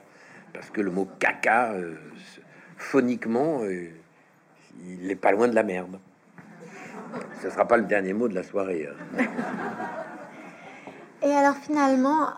[0.56, 1.96] parce que le mot caca, euh,
[2.78, 3.90] phoniquement, euh,
[4.88, 6.00] il n'est pas loin de la merde.
[7.42, 8.88] Ce sera pas le dernier mot de la soirée.
[8.90, 9.26] Hein.
[11.22, 12.30] Et alors finalement,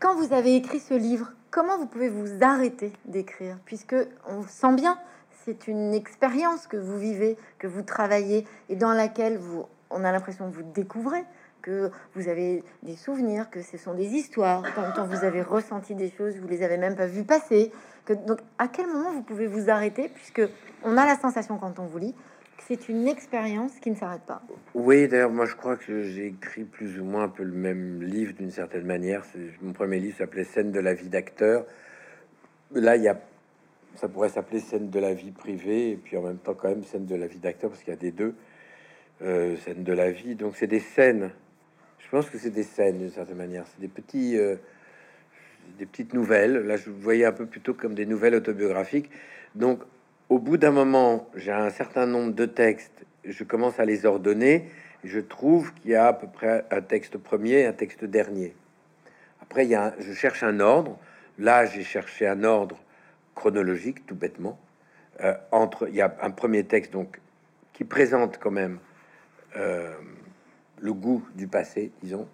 [0.00, 3.58] quand vous avez écrit ce livre, comment vous pouvez vous arrêter d'écrire?
[3.64, 3.96] Puisque
[4.26, 4.98] on sent bien,
[5.44, 10.12] c'est une expérience que vous vivez, que vous travaillez et dans laquelle vous, on a
[10.12, 11.24] l'impression que vous découvrez,
[11.62, 16.10] que vous avez des souvenirs, que ce sont des histoires, quand vous avez ressenti des
[16.10, 17.72] choses, vous les avez même pas vues passer.
[18.04, 20.42] Que, donc, à quel moment vous pouvez vous arrêter, puisque
[20.84, 22.14] on a la sensation quand on vous lit
[22.66, 24.42] c'est une expérience qui ne s'arrête pas?
[24.74, 28.02] Oui, d'ailleurs, moi je crois que j'ai écrit plus ou moins un peu le même
[28.02, 29.22] livre d'une certaine manière.
[29.62, 31.64] Mon premier livre s'appelait Scène de la vie d'acteur.
[32.74, 33.18] Là, il y a,
[33.94, 36.84] ça pourrait s'appeler Scène de la vie privée, et puis en même temps quand même
[36.84, 38.34] Scène de la vie d'acteur, parce qu'il y a des deux
[39.22, 40.34] euh, scènes de la vie.
[40.34, 41.30] Donc c'est des scènes.
[41.98, 43.64] Je pense que c'est des scènes d'une certaine manière.
[43.66, 44.56] C'est des petits, euh,
[45.78, 46.66] des petites nouvelles.
[46.66, 49.10] Là, je voyais un peu plutôt comme des nouvelles autobiographiques.
[49.54, 49.80] Donc
[50.28, 54.68] au bout d'un moment, j'ai un certain nombre de textes, je commence à les ordonner,
[55.04, 58.54] je trouve qu'il y a à peu près un texte premier, un texte dernier.
[59.40, 60.98] Après, il y a je cherche un ordre.
[61.38, 62.78] Là, j'ai cherché un ordre
[63.34, 64.58] chronologique, tout bêtement.
[65.22, 67.20] Euh, entre, il y a un premier texte donc
[67.72, 68.78] qui présente quand même
[69.56, 69.94] euh,
[70.80, 72.28] le goût du passé, disons,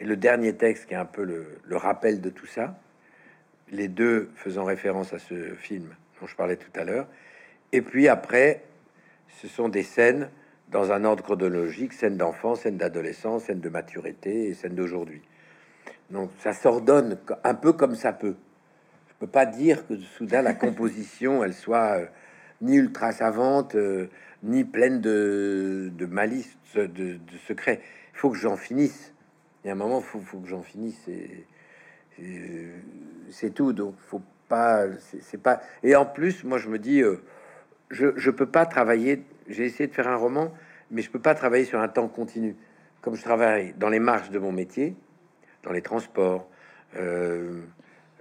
[0.00, 2.76] et le dernier texte qui est un peu le, rappel de tout ça.
[3.70, 7.06] Les deux faisant référence à ce film dont je parlais tout à l'heure.
[7.72, 8.62] Et puis après,
[9.40, 10.28] ce sont des scènes
[10.70, 15.22] dans un ordre chronologique, scène d'enfance, scène d'adolescence, scène de maturité et scène d'aujourd'hui.
[16.10, 18.36] Donc ça s'ordonne un peu comme ça peut.
[19.08, 22.06] Je peux pas dire que soudain la composition, elle soit euh,
[22.60, 24.08] ni ultra savante, euh,
[24.44, 27.80] ni pleine de, malice, de, de, secrets.
[28.12, 29.12] Il faut que j'en finisse.
[29.64, 31.08] Il y a un moment, faut, faut, que j'en finisse.
[31.08, 31.46] Et,
[33.30, 33.72] c'est tout.
[33.72, 34.84] Donc, faut pas.
[35.20, 35.60] C'est pas.
[35.82, 37.02] Et en plus, moi, je me dis.
[37.02, 37.16] Euh,
[37.90, 39.24] je ne peux pas travailler.
[39.48, 40.52] J'ai essayé de faire un roman,
[40.90, 42.56] mais je peux pas travailler sur un temps continu.
[43.00, 44.96] Comme je travaille dans les marches de mon métier,
[45.62, 46.48] dans les transports,
[46.96, 47.60] euh,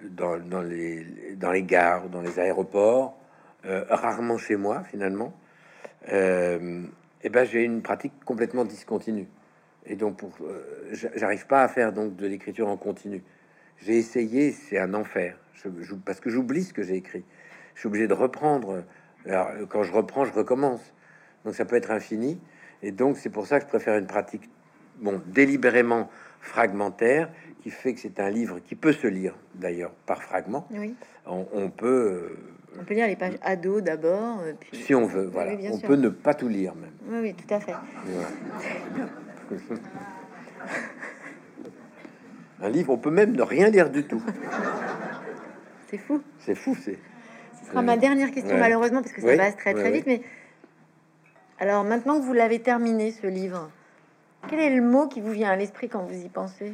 [0.01, 3.17] dans, les, gares, dans les aéroports,
[3.65, 5.33] euh, rarement chez moi finalement,
[6.11, 6.83] euh,
[7.23, 9.27] et ben j'ai une pratique complètement discontinue.
[9.85, 10.31] Et donc pour,
[11.15, 13.23] j'arrive pas à faire donc de l'écriture en continu.
[13.77, 15.67] J'ai essayé, c'est un enfer, je,
[16.05, 17.25] parce que j'oublie ce que j'ai écrit.
[17.75, 18.83] Je suis obligé de reprendre
[19.25, 20.93] alors, quand je reprends, je recommence.
[21.45, 22.39] Donc ça peut être infini.
[22.81, 24.49] Et donc c'est pour ça que je préfère une pratique,
[24.99, 26.09] bon, délibérément
[26.41, 27.29] fragmentaire,
[27.61, 30.67] qui fait que c'est un livre qui peut se lire d'ailleurs par fragments.
[30.71, 30.95] Oui.
[31.25, 31.87] On, peut.
[31.87, 32.37] Euh,
[32.79, 34.39] on peut lire les pages ado d'abord.
[34.41, 35.53] Euh, si on veut, voilà.
[35.71, 36.91] on peut ne pas tout lire même.
[37.07, 37.73] Oui, oui tout à fait.
[42.61, 44.23] un livre, on peut même ne rien lire du tout.
[45.89, 46.21] C'est fou.
[46.39, 46.97] C'est fou, c'est
[47.81, 50.05] ma dernière question, malheureusement, parce que ça passe très très vite.
[50.05, 50.21] Mais
[51.59, 53.71] alors, maintenant que vous l'avez terminé, ce livre,
[54.49, 56.73] quel est le mot qui vous vient à l'esprit quand vous y pensez?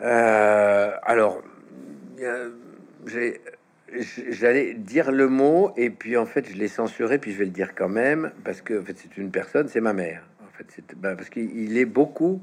[0.00, 1.42] Euh, Alors,
[4.30, 7.50] j'allais dire le mot et puis en fait je l'ai censuré puis je vais le
[7.50, 10.66] dire quand même parce que en fait c'est une personne c'est ma mère en fait
[10.68, 12.42] c'est bah, parce qu'il est beaucoup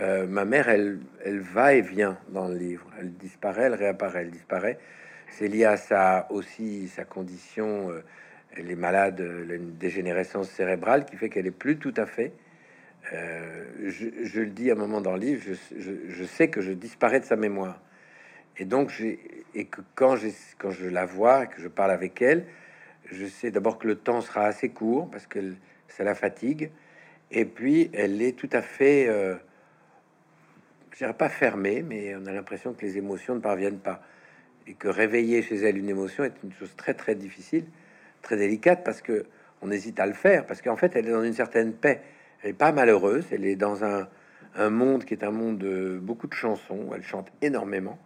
[0.00, 4.22] euh, ma mère elle elle va et vient dans le livre elle disparaît elle réapparaît
[4.22, 4.78] elle disparaît
[5.30, 7.90] c'est lié à ça aussi, sa condition.
[7.90, 8.02] Euh,
[8.56, 12.32] elle est malade, une dégénérescence cérébrale qui fait qu'elle est plus tout à fait.
[13.12, 15.42] Euh, je, le dis à un moment dans le livre,
[15.76, 17.78] je, sais que je disparais de sa mémoire.
[18.58, 18.92] Et donc,
[19.54, 22.46] et que quand, je la vois et que je parle avec elle,
[23.10, 25.54] je sais d'abord que le temps sera assez court parce que
[25.88, 26.70] ça la fatigue.
[27.30, 29.34] Et puis, elle est tout à fait, euh,
[30.92, 34.02] je dirais pas fermée, mais on a l'impression que les émotions ne parviennent pas
[34.66, 37.64] et que réveiller chez elle une émotion est une chose très très difficile,
[38.22, 39.26] très délicate parce que
[39.62, 42.02] on hésite à le faire parce qu'en fait elle est dans une certaine paix.
[42.42, 44.08] Elle est pas malheureuse, elle est dans un,
[44.56, 46.90] un monde qui est un monde de beaucoup de chansons.
[46.94, 47.98] Elle chante énormément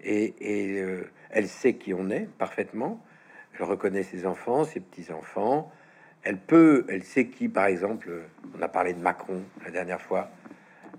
[0.00, 0.34] et,
[0.80, 3.00] euh, elle sait qui on est parfaitement.
[3.58, 5.70] Elle reconnaît ses enfants, ses petits enfants.
[6.22, 8.10] Elle peut, elle sait qui, par exemple,
[8.58, 10.30] on a parlé de Macron la dernière fois.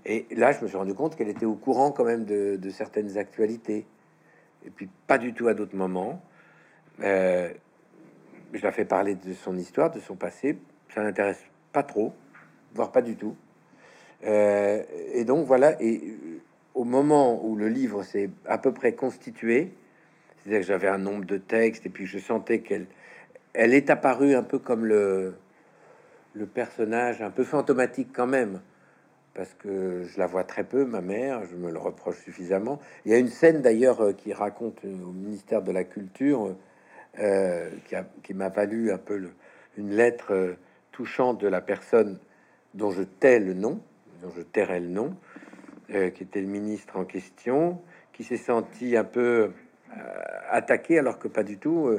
[0.04, 3.18] Et là, je me suis rendu compte qu'elle était au courant quand même de, certaines
[3.18, 3.86] actualités
[4.66, 6.22] et puis pas du tout à d'autres moments.
[7.02, 7.52] Euh,
[8.52, 10.58] je la fais parler de son histoire, de son passé.
[10.94, 11.42] Ça n'intéresse
[11.72, 12.14] pas trop,
[12.74, 13.36] voire pas du tout.
[14.24, 14.82] Euh,
[15.12, 15.76] et donc voilà.
[16.78, 19.72] Au moment où le livre s'est à peu près constitué,
[20.38, 22.86] c'est-à-dire que j'avais un nombre de textes et puis je sentais qu'elle,
[23.52, 25.34] elle est apparue un peu comme le
[26.34, 28.60] le personnage un peu fantomatique quand même,
[29.34, 32.78] parce que je la vois très peu, ma mère, je me le reproche suffisamment.
[33.04, 36.54] Il y a une scène d'ailleurs euh, qui raconte euh, au ministère de la Culture,
[37.18, 37.70] euh,
[38.22, 39.30] qui m'a valu un peu
[39.76, 40.56] une lettre
[40.92, 42.20] touchante de la personne
[42.74, 43.80] dont je tais le nom,
[44.22, 45.16] dont je tairai le nom,
[45.88, 47.80] qui était le ministre en question,
[48.12, 49.52] qui s'est senti un peu
[50.50, 51.90] attaqué alors que pas du tout.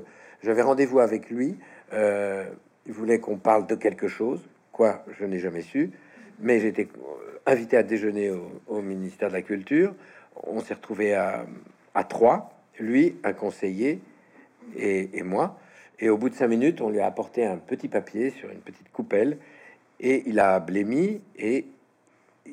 [0.44, 1.58] J'avais rendez-vous avec lui.
[1.92, 5.92] il voulait qu'on parle de quelque chose, quoi, je n'ai jamais su
[6.42, 6.88] mais j'étais
[7.46, 8.32] invité à déjeuner
[8.68, 9.94] au, ministère de la Culture.
[10.44, 11.46] On s'est retrouvé à,
[11.94, 14.00] à trois, lui, un conseiller
[14.78, 15.60] et, moi.
[16.00, 18.60] Et au bout de cinq minutes, on lui a apporté un petit papier sur une
[18.60, 19.38] petite coupelle
[20.00, 21.66] et il a blémi et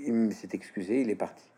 [0.06, 1.50] il s'est excusé, il est parti.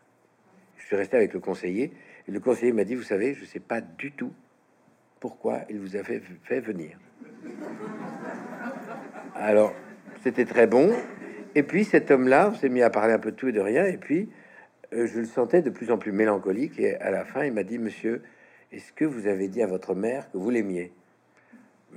[0.77, 1.91] Je suis resté avec le conseiller
[2.29, 4.31] le conseiller m'a dit, vous savez, je sais pas du tout
[5.19, 6.21] pourquoi il vous a fait,
[6.59, 6.97] venir.
[9.35, 9.73] Alors,
[10.23, 10.91] c'était très bon,
[11.55, 13.85] et puis cet homme-là, s'est mis à parler un peu de tout et de rien,
[13.85, 14.29] et puis
[14.93, 17.63] euh, je le sentais de plus en plus mélancolique, et à la fin, il m'a
[17.63, 18.21] dit, monsieur,
[18.71, 20.93] est-ce que vous avez dit à votre mère que vous l'aimiez?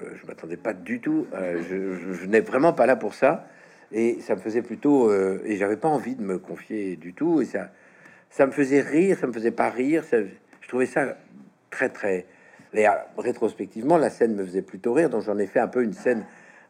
[0.01, 3.47] Euh, Je m'attendais pas du tout, euh, je, n'ai vraiment pas là pour ça,
[3.93, 7.45] et ça me faisait plutôt, et j'avais pas envie de me confier du tout, et
[7.45, 7.71] ça,
[8.31, 11.17] ça me faisait rire, ça me faisait pas rire, je trouvais ça
[11.71, 12.27] très très...
[12.75, 12.87] Et
[13.19, 16.25] rétrospectivement, la scène me faisait plutôt rire, donc j'en ai fait un peu une scène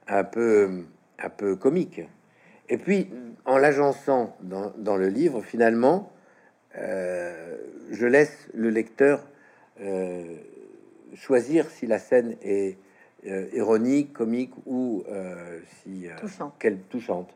[0.08, 0.82] un peu,
[1.20, 2.00] un peu comique.
[2.68, 3.08] Et puis,
[3.44, 6.12] en l'agençant dans, le livre, finalement,
[6.76, 7.56] euh,
[7.90, 9.28] je laisse le lecteur
[9.80, 10.36] euh,
[11.14, 12.78] choisir si la scène est
[13.26, 15.04] euh, ironique, comique ou
[15.82, 16.06] si
[16.58, 17.30] qu'elle touchante.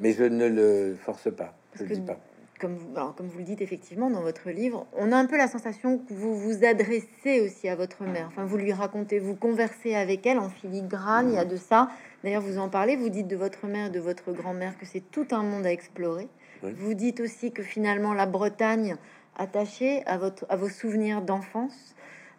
[0.00, 1.54] Mais je ne le force pas.
[1.74, 2.18] Je le dis pas
[2.58, 5.48] comme vous, comme vous le dites effectivement dans votre livre, on a un peu la
[5.48, 8.26] sensation que vous vous adressez aussi à votre mère.
[8.28, 11.30] Enfin, vous lui racontez, vous conversez avec elle en filigrane.
[11.30, 11.90] Il y a de ça.
[12.24, 12.96] D'ailleurs, vous en parlez.
[12.96, 16.28] Vous dites de votre mère, de votre grand-mère que c'est tout un monde à explorer.
[16.62, 18.96] Vous dites aussi que finalement la Bretagne,
[19.36, 21.94] attachée à votre, à vos souvenirs d'enfance,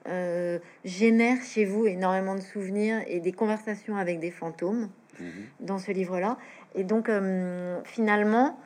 [0.08, 4.90] euh, génère chez vous énormément de souvenirs et des conversations avec des fantômes
[5.20, 5.46] mhm.
[5.60, 6.38] dans ce livre-là.
[6.76, 8.60] Et donc, euh, finalement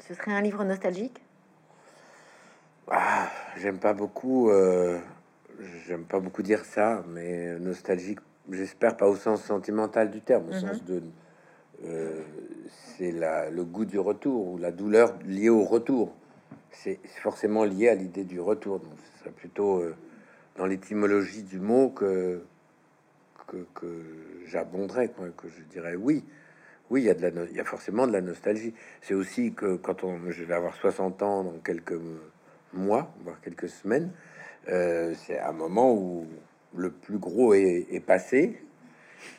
[0.00, 1.20] ce serait un livre nostalgique?
[2.88, 5.00] Ah, J'aime pas beaucoup, euh,
[5.86, 8.20] j'aime pas beaucoup dire ça, mais nostalgique,
[8.52, 10.60] j'espère pas au sens sentimental du terme, au mhm.
[10.60, 11.02] sens de
[12.96, 16.14] c'est le goût du retour ou la douleur liée au retour.
[16.70, 18.78] C'est forcément lié à l'idée du retour.
[18.78, 19.94] Donc, ce serait plutôt euh,
[20.56, 22.42] dans l'étymologie du mot que
[23.46, 24.02] que, que
[25.36, 26.24] que je dirais oui.
[26.88, 28.72] Oui, il y, a de la, forcément de la nostalgie.
[29.02, 31.98] C'est aussi que quand on, je vais avoir 60 ans dans quelques
[32.72, 34.12] mois, voire quelques semaines,
[34.68, 36.28] euh, c'est un moment où
[36.76, 38.62] le plus gros est, passé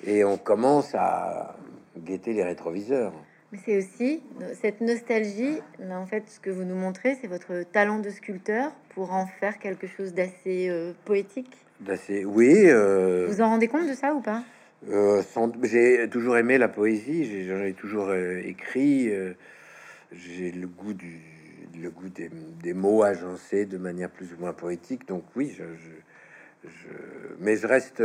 [0.05, 1.55] et on commence à
[1.97, 3.13] guetter les rétroviseurs.
[3.51, 4.21] Mais c'est aussi
[4.61, 9.13] cette nostalgie, en fait, ce que vous nous montrez, c'est votre talent de sculpteur pour
[9.13, 11.55] en faire quelque chose d'assez euh, poétique.
[11.79, 12.65] D'assez, oui.
[12.65, 14.43] Euh, vous en rendez compte de ça ou pas?
[14.89, 15.21] euh,
[15.63, 19.11] j'ai toujours aimé la poésie, j'en ai, toujours euh, écrit.
[20.11, 21.19] J'ai le goût du
[21.79, 25.07] le goût des, mots agencés de manière plus ou moins poétique.
[25.07, 25.63] Donc oui, je,
[26.63, 26.87] je,
[27.39, 28.01] mais je reste,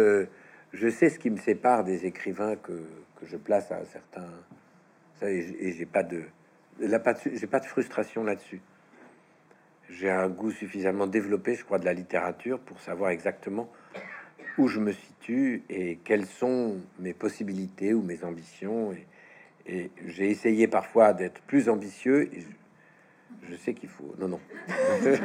[0.75, 2.73] je sais ce qui me sépare des écrivains que,
[3.19, 4.29] que je place à certains.
[5.29, 6.23] Et j'ai pas de,
[6.81, 8.61] là, pas j'ai pas de frustration là-dessus.
[9.91, 13.69] J'ai un goût suffisamment développé, je crois, de la littérature pour savoir exactement
[14.59, 18.93] où je me situe et quelles sont mes possibilités ou mes ambitions.
[18.93, 19.07] Et,
[20.07, 22.29] j'ai essayé parfois d'être plus ambitieux.
[23.49, 24.13] Je, sais qu'il faut.
[24.19, 24.41] Non, non.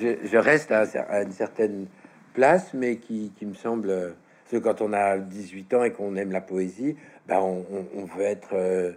[0.00, 1.86] je, reste à, une certaine
[2.34, 4.14] place, mais qui, me semble.
[4.62, 6.94] quand on a 18 ans et qu'on aime la poésie,
[7.30, 8.96] ben on, veut être.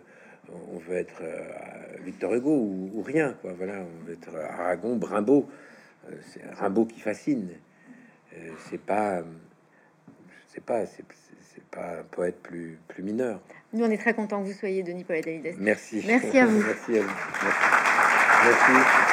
[0.74, 3.54] on veut être euh, euh, Victor Hugo ou, rien, quoi.
[3.56, 5.48] Voilà, on veut être Aragon, Rimbaud.
[6.10, 7.50] Euh, c'est Rimbaud qui fascine.
[8.36, 9.22] Euh, c'est pas,
[10.48, 13.40] c'est pas, c'est pas un poète plus, plus mineur.
[13.72, 15.22] Nous, on est très content que vous soyez Denis Paul
[15.60, 16.04] Merci.
[16.06, 16.60] Merci à vous.
[16.66, 17.14] Merci à vous.
[17.44, 18.72] Merci.
[18.72, 19.13] Merci.